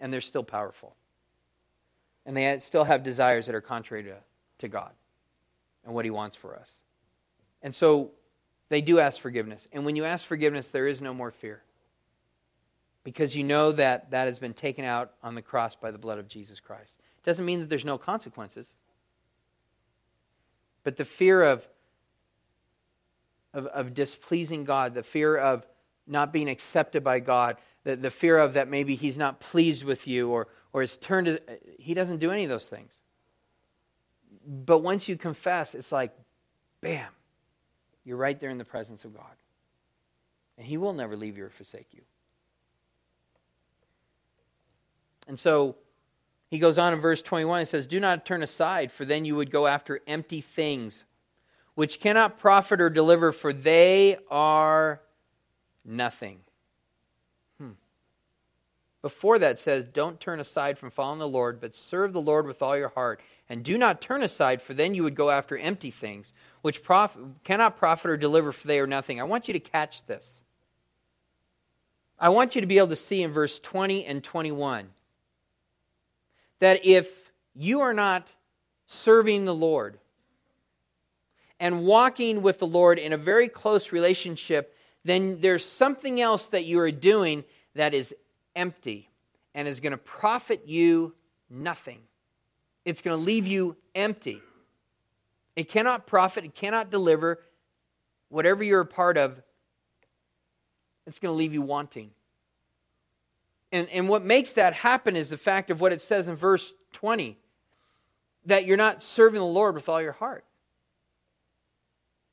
and 0.00 0.10
they're 0.10 0.22
still 0.22 0.42
powerful. 0.42 0.96
And 2.24 2.34
they 2.34 2.58
still 2.60 2.84
have 2.84 3.02
desires 3.02 3.46
that 3.46 3.54
are 3.54 3.60
contrary 3.60 4.04
to, 4.04 4.16
to 4.58 4.68
God 4.68 4.90
and 5.84 5.94
what 5.94 6.06
He 6.06 6.10
wants 6.10 6.34
for 6.34 6.56
us. 6.56 6.70
And 7.60 7.74
so 7.74 8.12
they 8.68 8.80
do 8.80 8.98
ask 8.98 9.20
forgiveness. 9.20 9.68
And 9.72 9.84
when 9.84 9.96
you 9.96 10.04
ask 10.04 10.24
forgiveness, 10.24 10.70
there 10.70 10.86
is 10.86 11.02
no 11.02 11.12
more 11.12 11.30
fear. 11.30 11.62
Because 13.02 13.36
you 13.36 13.44
know 13.44 13.72
that 13.72 14.10
that 14.12 14.26
has 14.26 14.38
been 14.38 14.54
taken 14.54 14.84
out 14.84 15.12
on 15.22 15.34
the 15.34 15.42
cross 15.42 15.74
by 15.74 15.90
the 15.90 15.98
blood 15.98 16.18
of 16.18 16.28
Jesus 16.28 16.60
Christ. 16.60 16.98
It 17.18 17.24
doesn't 17.24 17.44
mean 17.44 17.60
that 17.60 17.68
there's 17.68 17.84
no 17.84 17.98
consequences. 17.98 18.72
But 20.82 20.96
the 20.96 21.04
fear 21.04 21.42
of, 21.42 21.66
of, 23.52 23.66
of 23.66 23.94
displeasing 23.94 24.64
God, 24.64 24.94
the 24.94 25.02
fear 25.02 25.36
of 25.36 25.66
not 26.06 26.32
being 26.32 26.48
accepted 26.48 27.04
by 27.04 27.18
God, 27.20 27.56
the, 27.84 27.96
the 27.96 28.10
fear 28.10 28.38
of 28.38 28.54
that 28.54 28.68
maybe 28.68 28.94
He's 28.94 29.18
not 29.18 29.40
pleased 29.40 29.84
with 29.84 30.06
you 30.06 30.30
or, 30.30 30.48
or 30.72 30.80
has 30.80 30.96
turned, 30.96 31.38
He 31.78 31.94
doesn't 31.94 32.18
do 32.18 32.30
any 32.30 32.44
of 32.44 32.50
those 32.50 32.68
things. 32.68 32.92
But 34.46 34.78
once 34.78 35.08
you 35.08 35.16
confess, 35.16 35.74
it's 35.74 35.92
like, 35.92 36.12
bam, 36.80 37.08
you're 38.04 38.16
right 38.16 38.38
there 38.38 38.50
in 38.50 38.58
the 38.58 38.64
presence 38.64 39.04
of 39.04 39.14
God. 39.14 39.24
And 40.58 40.66
He 40.66 40.76
will 40.76 40.92
never 40.92 41.16
leave 41.16 41.36
you 41.36 41.46
or 41.46 41.50
forsake 41.50 41.88
you. 41.92 42.02
And 45.26 45.38
so 45.38 45.76
he 46.54 46.60
goes 46.60 46.78
on 46.78 46.92
in 46.92 47.00
verse 47.00 47.20
21 47.20 47.58
and 47.58 47.68
says, 47.68 47.88
Do 47.88 47.98
not 47.98 48.24
turn 48.24 48.42
aside, 48.42 48.92
for 48.92 49.04
then 49.04 49.24
you 49.24 49.34
would 49.34 49.50
go 49.50 49.66
after 49.66 50.00
empty 50.06 50.40
things, 50.40 51.04
which 51.74 51.98
cannot 51.98 52.38
profit 52.38 52.80
or 52.80 52.88
deliver, 52.88 53.32
for 53.32 53.52
they 53.52 54.18
are 54.30 55.00
nothing. 55.84 56.38
Before 59.04 59.38
that 59.38 59.60
says, 59.60 59.86
Don't 59.92 60.18
turn 60.18 60.40
aside 60.40 60.78
from 60.78 60.90
following 60.90 61.18
the 61.18 61.28
Lord, 61.28 61.60
but 61.60 61.74
serve 61.74 62.14
the 62.14 62.22
Lord 62.22 62.46
with 62.46 62.62
all 62.62 62.74
your 62.74 62.88
heart. 62.88 63.20
And 63.50 63.62
do 63.62 63.76
not 63.76 64.00
turn 64.00 64.22
aside, 64.22 64.62
for 64.62 64.72
then 64.72 64.94
you 64.94 65.02
would 65.02 65.14
go 65.14 65.28
after 65.28 65.58
empty 65.58 65.90
things, 65.90 66.32
which 66.62 66.82
prof- 66.82 67.14
cannot 67.44 67.76
profit 67.76 68.12
or 68.12 68.16
deliver, 68.16 68.50
for 68.50 68.66
they 68.66 68.78
are 68.78 68.86
nothing. 68.86 69.20
I 69.20 69.24
want 69.24 69.46
you 69.46 69.52
to 69.52 69.60
catch 69.60 70.06
this. 70.06 70.40
I 72.18 72.30
want 72.30 72.54
you 72.54 72.62
to 72.62 72.66
be 72.66 72.78
able 72.78 72.88
to 72.88 72.96
see 72.96 73.22
in 73.22 73.30
verse 73.30 73.58
20 73.58 74.06
and 74.06 74.24
21 74.24 74.88
that 76.60 76.86
if 76.86 77.06
you 77.54 77.82
are 77.82 77.92
not 77.92 78.26
serving 78.86 79.44
the 79.44 79.54
Lord 79.54 79.98
and 81.60 81.84
walking 81.84 82.40
with 82.40 82.58
the 82.58 82.66
Lord 82.66 82.98
in 82.98 83.12
a 83.12 83.18
very 83.18 83.50
close 83.50 83.92
relationship, 83.92 84.74
then 85.04 85.42
there's 85.42 85.66
something 85.66 86.22
else 86.22 86.46
that 86.46 86.64
you 86.64 86.80
are 86.80 86.90
doing 86.90 87.44
that 87.74 87.92
is 87.92 88.14
empty 88.56 89.08
and 89.54 89.68
is 89.68 89.80
going 89.80 89.92
to 89.92 89.98
profit 89.98 90.62
you 90.66 91.14
nothing. 91.48 92.00
It's 92.84 93.00
going 93.00 93.18
to 93.18 93.24
leave 93.24 93.46
you 93.46 93.76
empty. 93.94 94.42
It 95.56 95.68
cannot 95.68 96.06
profit, 96.06 96.44
it 96.44 96.54
cannot 96.54 96.90
deliver. 96.90 97.40
Whatever 98.28 98.64
you're 98.64 98.80
a 98.80 98.86
part 98.86 99.16
of, 99.16 99.40
it's 101.06 101.18
going 101.18 101.32
to 101.32 101.36
leave 101.36 101.52
you 101.52 101.62
wanting. 101.62 102.10
And, 103.70 103.88
and 103.90 104.08
what 104.08 104.24
makes 104.24 104.52
that 104.52 104.72
happen 104.72 105.16
is 105.16 105.30
the 105.30 105.36
fact 105.36 105.70
of 105.70 105.80
what 105.80 105.92
it 105.92 106.02
says 106.02 106.28
in 106.28 106.36
verse 106.36 106.72
20 106.92 107.36
that 108.46 108.66
you're 108.66 108.76
not 108.76 109.02
serving 109.02 109.40
the 109.40 109.46
Lord 109.46 109.74
with 109.74 109.88
all 109.88 110.02
your 110.02 110.12
heart. 110.12 110.44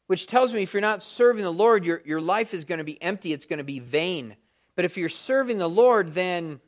Which 0.07 0.27
tells 0.27 0.53
me 0.53 0.61
if 0.61 0.73
you're 0.73 0.81
not 0.81 1.01
serving 1.01 1.43
the 1.43 1.53
Lord, 1.53 1.85
your, 1.85 2.01
your 2.05 2.19
life 2.19 2.53
is 2.53 2.65
going 2.65 2.79
to 2.79 2.83
be 2.83 3.01
empty, 3.01 3.33
it's 3.33 3.45
going 3.45 3.59
to 3.59 3.63
be 3.63 3.79
vain. 3.79 4.35
But 4.81 4.85
if 4.85 4.97
you're 4.97 5.09
serving 5.09 5.59
the 5.59 5.69
Lord, 5.69 6.15
then 6.15 6.59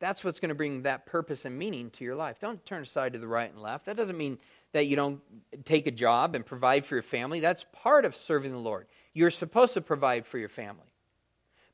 that's 0.00 0.22
what's 0.22 0.38
going 0.38 0.50
to 0.50 0.54
bring 0.54 0.82
that 0.82 1.06
purpose 1.06 1.46
and 1.46 1.58
meaning 1.58 1.88
to 1.92 2.04
your 2.04 2.14
life. 2.14 2.36
Don't 2.38 2.62
turn 2.66 2.82
aside 2.82 3.14
to 3.14 3.18
the 3.18 3.26
right 3.26 3.50
and 3.50 3.62
left. 3.62 3.86
That 3.86 3.96
doesn't 3.96 4.18
mean 4.18 4.36
that 4.72 4.86
you 4.86 4.96
don't 4.96 5.18
take 5.64 5.86
a 5.86 5.90
job 5.90 6.34
and 6.34 6.44
provide 6.44 6.84
for 6.84 6.94
your 6.94 7.02
family. 7.02 7.40
That's 7.40 7.64
part 7.72 8.04
of 8.04 8.14
serving 8.14 8.52
the 8.52 8.58
Lord. 8.58 8.86
You're 9.14 9.30
supposed 9.30 9.72
to 9.72 9.80
provide 9.80 10.26
for 10.26 10.36
your 10.36 10.50
family. 10.50 10.84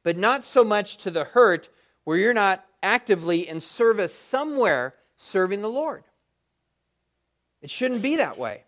But 0.05 0.17
not 0.17 0.45
so 0.45 0.63
much 0.63 0.99
to 0.99 1.11
the 1.11 1.25
hurt 1.25 1.69
where 2.05 2.19
you're 2.19 2.33
not 2.33 2.65
actively 2.81 3.49
in 3.49 3.61
service 3.61 4.15
somewhere 4.15 4.95
serving 5.17 5.61
the 5.61 5.69
Lord. 5.69 6.05
It 7.63 7.71
shouldn't 7.71 8.03
be 8.03 8.15
that 8.15 8.39
way. 8.39 8.63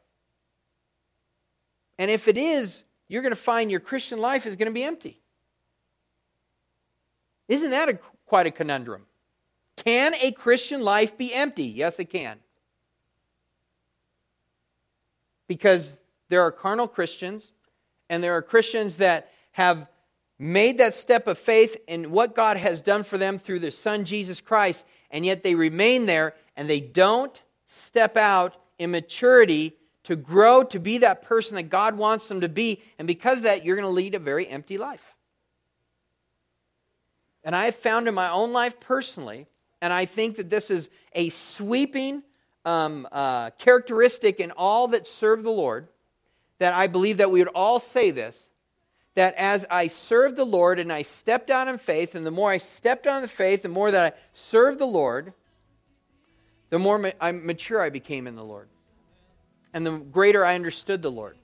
And 2.01 2.11
if 2.11 2.27
it 2.27 2.37
is, 2.37 2.83
you're 3.07 3.23
going 3.23 3.31
to 3.31 3.41
find 3.41 3.71
your 3.71 3.79
Christian 3.79 4.19
life 4.19 4.45
is 4.45 4.57
going 4.57 4.67
to 4.67 4.75
be 4.75 4.83
empty. 4.83 5.20
Isn't 7.51 7.71
that 7.71 7.89
a, 7.89 7.99
quite 8.27 8.47
a 8.47 8.51
conundrum? 8.53 9.03
Can 9.77 10.15
a 10.15 10.31
Christian 10.31 10.83
life 10.83 11.19
be 11.19 11.35
empty? 11.35 11.65
Yes, 11.65 11.99
it 11.99 12.05
can. 12.07 12.39
Because 15.49 15.99
there 16.29 16.43
are 16.43 16.53
carnal 16.53 16.87
Christians, 16.87 17.53
and 18.09 18.23
there 18.23 18.37
are 18.37 18.43
Christians 18.43 18.99
that 18.99 19.33
have 19.51 19.89
made 20.39 20.79
that 20.79 20.95
step 20.95 21.27
of 21.27 21.39
faith 21.39 21.77
in 21.89 22.13
what 22.13 22.37
God 22.37 22.57
has 22.57 22.81
done 22.81 23.03
for 23.03 23.19
them 23.19 23.39
through 23.39 23.59
their 23.59 23.73
Son, 23.73 24.05
Jesus 24.05 24.41
Christ, 24.41 24.85
and 25.11 25.27
yet 25.27 25.43
they 25.43 25.57
remain 25.57 26.07
there 26.07 26.35
and 26.57 26.71
they 26.71 26.81
don't 26.81 27.43
step 27.67 28.17
out 28.17 28.57
in 28.79 28.93
maturity 28.93 29.77
to 30.05 30.15
grow 30.15 30.63
to 30.63 30.79
be 30.79 30.99
that 30.99 31.23
person 31.23 31.57
that 31.57 31.65
God 31.65 31.97
wants 31.97 32.29
them 32.29 32.43
to 32.43 32.49
be. 32.49 32.81
And 32.99 33.09
because 33.09 33.43
that, 33.43 33.65
you're 33.65 33.77
going 33.77 33.89
to 33.89 33.93
lead 33.93 34.15
a 34.15 34.21
very 34.21 34.47
empty 34.47 34.79
life. 34.79 35.10
And 37.45 37.57
I 37.57 37.67
have 37.67 37.77
found 37.77 38.09
in 38.09 38.15
my 38.15 38.31
own 38.31 38.53
life 38.53 38.81
personally, 38.81 39.47
and 39.81 39.93
I 39.93 40.05
think 40.05 40.37
that 40.37 40.51
this 40.51 40.71
is 40.71 40.89
a 41.15 41.31
sweeping 41.31 42.23
um, 42.65 43.09
uh, 43.11 43.51
characteristic 43.51 44.41
in 44.41 44.51
all 44.51 44.89
that 44.89 45.07
serve 45.07 45.43
the 45.43 45.51
Lord, 45.51 45.89
that 46.59 46.75
I 46.75 46.87
believe 46.87 47.19
that 47.19 47.31
we 47.31 47.41
would 47.41 47.53
all 47.55 47.81
say 47.81 48.11
this 48.11 48.51
that 49.17 49.35
as 49.35 49.67
I 49.71 49.89
served 49.89 50.37
the 50.37 50.45
Lord 50.45 50.79
and 50.79 50.93
I 50.93 51.03
stepped 51.03 51.51
out 51.51 51.69
in 51.69 51.79
faith, 51.79 52.15
and 52.15 52.25
the 52.25 52.31
more 52.31 52.51
I 52.51 52.59
stepped 52.59 53.07
out 53.07 53.23
in 53.23 53.29
faith, 53.29 53.63
the 53.63 53.69
more 53.69 53.91
that 53.91 54.15
I 54.15 54.19
served 54.33 54.79
the 54.79 54.87
Lord, 54.87 55.33
the 56.71 56.79
more 56.79 56.97
ma- 56.97 57.11
I, 57.21 57.33
mature 57.33 57.81
I 57.81 57.91
became 57.91 58.27
in 58.27 58.37
the 58.37 58.45
Lord. 58.45 58.69
And 59.75 59.85
the 59.85 59.99
greater 59.99 60.45
I 60.45 60.55
understood 60.55 61.03
the 61.03 61.11
Lord. 61.11 61.37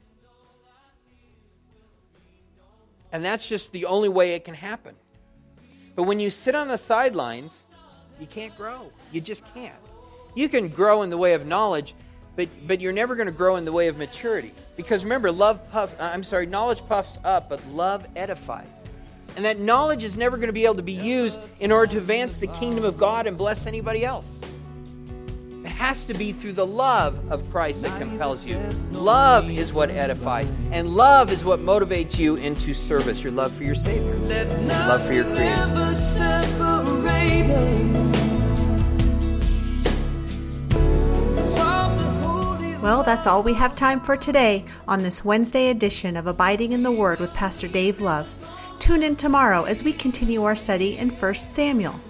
And 3.13 3.25
that's 3.25 3.49
just 3.49 3.73
the 3.73 3.87
only 3.87 4.09
way 4.09 4.35
it 4.35 4.45
can 4.45 4.55
happen. 4.55 4.95
But 5.97 6.05
when 6.05 6.21
you 6.21 6.31
sit 6.31 6.55
on 6.55 6.69
the 6.69 6.77
sidelines, 6.77 7.65
you 8.21 8.27
can't 8.27 8.57
grow. 8.57 8.93
You 9.11 9.21
just 9.21 9.43
can't. 9.55 9.75
You 10.35 10.49
can 10.49 10.69
grow 10.69 11.03
in 11.03 11.11
the 11.11 11.17
way 11.17 11.33
of 11.33 11.47
knowledge, 11.47 11.95
but, 12.37 12.49
but 12.67 12.81
you're 12.81 12.93
never 12.93 13.17
going 13.17 13.27
to 13.27 13.33
grow 13.33 13.57
in 13.57 13.65
the 13.65 13.73
way 13.73 13.89
of 13.89 13.97
maturity. 13.97 14.53
Because 14.77 15.03
remember, 15.03 15.33
love 15.33 15.69
puffs, 15.73 15.95
uh, 15.99 16.11
I'm 16.13 16.23
sorry, 16.23 16.47
knowledge 16.47 16.87
puffs 16.87 17.19
up, 17.25 17.49
but 17.49 17.67
love 17.69 18.07
edifies. 18.15 18.69
And 19.37 19.45
that 19.47 19.59
knowledge 19.59 20.05
is 20.05 20.17
never 20.17 20.37
going 20.37 20.49
to 20.49 20.53
be 20.53 20.65
able 20.65 20.77
to 20.77 20.83
be 20.83 20.93
used 20.93 21.39
in 21.61 21.73
order 21.73 21.93
to 21.93 21.99
advance 21.99 22.37
the 22.37 22.47
kingdom 22.49 22.85
of 22.85 22.99
God 22.99 23.27
and 23.27 23.37
bless 23.37 23.67
anybody 23.67 24.05
else. 24.05 24.39
It 25.77 25.81
has 25.81 26.07
to 26.07 26.15
be 26.15 26.33
through 26.33 26.55
the 26.55 26.65
love 26.65 27.31
of 27.31 27.51
Christ 27.51 27.83
that 27.83 28.01
compels 28.01 28.43
you. 28.47 28.57
Love 28.93 29.51
is 29.51 29.75
what 29.75 29.91
edifies, 29.91 30.51
and 30.73 30.89
love 30.89 31.31
is 31.31 31.45
what 31.45 31.61
motivates 31.61 32.19
you 32.19 32.37
into 32.37 32.73
service. 32.73 33.23
Your 33.23 33.33
love 33.33 33.53
for 33.53 33.63
your 33.63 33.75
Savior, 33.75 34.17
love 34.17 35.07
for 35.07 35.13
your 35.13 35.25
Creator. 35.25 35.53
Well, 42.81 43.03
that's 43.03 43.27
all 43.27 43.43
we 43.43 43.53
have 43.53 43.75
time 43.75 44.01
for 44.01 44.17
today 44.17 44.65
on 44.89 45.03
this 45.03 45.27
Wednesday 45.27 45.69
edition 45.69 46.17
of 46.17 46.27
Abiding 46.27 46.73
in 46.73 46.85
the 46.85 46.91
Word 46.91 47.21
with 47.21 47.35
Pastor 47.35 47.69
Dave 47.69 48.01
Love. 48.01 48.33
Tune 48.79 49.03
in 49.03 49.15
tomorrow 49.15 49.65
as 49.65 49.83
we 49.83 49.93
continue 49.93 50.43
our 50.45 50.57
study 50.57 50.97
in 50.97 51.11
1 51.11 51.35
Samuel. 51.35 52.01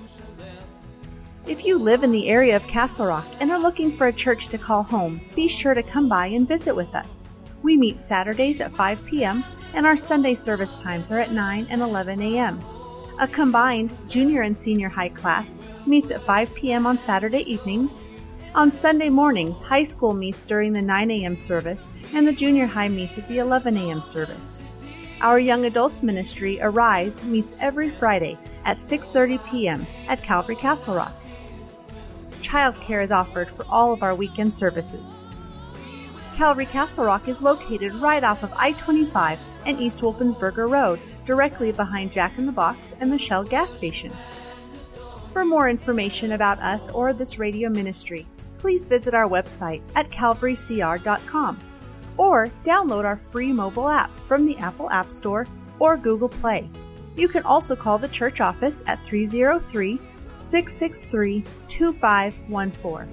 If 1.46 1.64
you 1.64 1.78
live 1.78 2.02
in 2.02 2.10
the 2.10 2.28
area 2.28 2.56
of 2.56 2.66
Castle 2.66 3.06
Rock 3.06 3.26
and 3.40 3.50
are 3.50 3.58
looking 3.58 3.90
for 3.90 4.08
a 4.08 4.12
church 4.12 4.48
to 4.48 4.58
call 4.58 4.82
home, 4.82 5.20
be 5.34 5.48
sure 5.48 5.74
to 5.74 5.82
come 5.82 6.08
by 6.08 6.26
and 6.26 6.46
visit 6.46 6.74
with 6.74 6.94
us. 6.94 7.24
We 7.62 7.76
meet 7.76 8.00
Saturdays 8.00 8.60
at 8.60 8.74
5 8.74 9.06
p.m., 9.06 9.44
and 9.74 9.86
our 9.86 9.96
Sunday 9.96 10.34
service 10.34 10.74
times 10.74 11.10
are 11.10 11.18
at 11.18 11.32
9 11.32 11.66
and 11.70 11.82
11 11.82 12.20
a.m. 12.20 12.60
A 13.20 13.28
combined 13.28 13.96
junior 14.08 14.42
and 14.42 14.58
senior 14.58 14.88
high 14.88 15.08
class 15.10 15.60
meets 15.86 16.10
at 16.10 16.22
5 16.22 16.54
p.m. 16.54 16.86
on 16.86 16.98
Saturday 16.98 17.50
evenings 17.50 18.02
on 18.56 18.72
Sunday 18.72 19.10
mornings, 19.10 19.60
high 19.60 19.84
school 19.84 20.14
meets 20.14 20.46
during 20.46 20.72
the 20.72 20.80
9 20.80 21.10
a.m. 21.10 21.36
service 21.36 21.92
and 22.14 22.26
the 22.26 22.32
junior 22.32 22.64
high 22.64 22.88
meets 22.88 23.18
at 23.18 23.26
the 23.26 23.36
11 23.36 23.76
a.m. 23.76 24.00
service. 24.00 24.62
Our 25.20 25.38
young 25.38 25.66
adults 25.66 26.02
ministry 26.02 26.58
Arise 26.62 27.22
meets 27.22 27.56
every 27.60 27.90
Friday 27.90 28.38
at 28.64 28.78
6:30 28.78 29.50
p.m. 29.50 29.86
at 30.08 30.22
Calvary 30.22 30.56
Castle 30.56 30.94
Rock. 30.94 31.12
Childcare 32.42 33.02
is 33.02 33.12
offered 33.12 33.48
for 33.48 33.64
all 33.68 33.92
of 33.92 34.02
our 34.02 34.14
weekend 34.14 34.54
services. 34.54 35.22
Calvary 36.36 36.66
Castle 36.66 37.04
Rock 37.04 37.28
is 37.28 37.40
located 37.40 37.94
right 37.94 38.22
off 38.22 38.42
of 38.42 38.52
I-25 38.54 39.38
and 39.64 39.80
East 39.80 40.02
Wolfensberger 40.02 40.68
Road, 40.68 41.00
directly 41.24 41.72
behind 41.72 42.12
Jack 42.12 42.38
in 42.38 42.46
the 42.46 42.52
Box 42.52 42.94
and 43.00 43.10
the 43.10 43.18
Shell 43.18 43.44
gas 43.44 43.72
station. 43.72 44.12
For 45.32 45.44
more 45.44 45.68
information 45.68 46.32
about 46.32 46.60
us 46.60 46.90
or 46.90 47.12
this 47.12 47.38
radio 47.38 47.68
ministry, 47.68 48.26
please 48.58 48.86
visit 48.86 49.14
our 49.14 49.28
website 49.28 49.82
at 49.94 50.10
calvarycr.com 50.10 51.58
or 52.16 52.48
download 52.64 53.04
our 53.04 53.16
free 53.16 53.52
mobile 53.52 53.88
app 53.88 54.10
from 54.20 54.44
the 54.44 54.56
Apple 54.58 54.90
App 54.90 55.12
Store 55.12 55.46
or 55.78 55.96
Google 55.96 56.28
Play. 56.28 56.70
You 57.16 57.28
can 57.28 57.42
also 57.44 57.76
call 57.76 57.98
the 57.98 58.08
church 58.08 58.40
office 58.40 58.82
at 58.86 59.04
303 59.04 59.98
663 60.38 61.44
2514. 61.68 63.08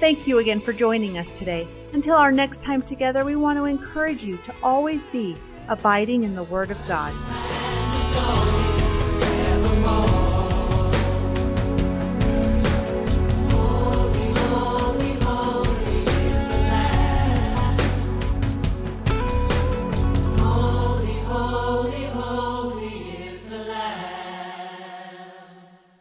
Thank 0.00 0.26
you 0.26 0.38
again 0.38 0.60
for 0.60 0.72
joining 0.72 1.18
us 1.18 1.32
today. 1.32 1.68
Until 1.92 2.16
our 2.16 2.32
next 2.32 2.62
time 2.64 2.82
together, 2.82 3.24
we 3.24 3.36
want 3.36 3.58
to 3.58 3.66
encourage 3.66 4.24
you 4.24 4.36
to 4.38 4.54
always 4.62 5.06
be 5.06 5.36
abiding 5.68 6.24
in 6.24 6.34
the 6.34 6.42
Word 6.44 6.70
of 6.70 6.78
God. 6.88 8.51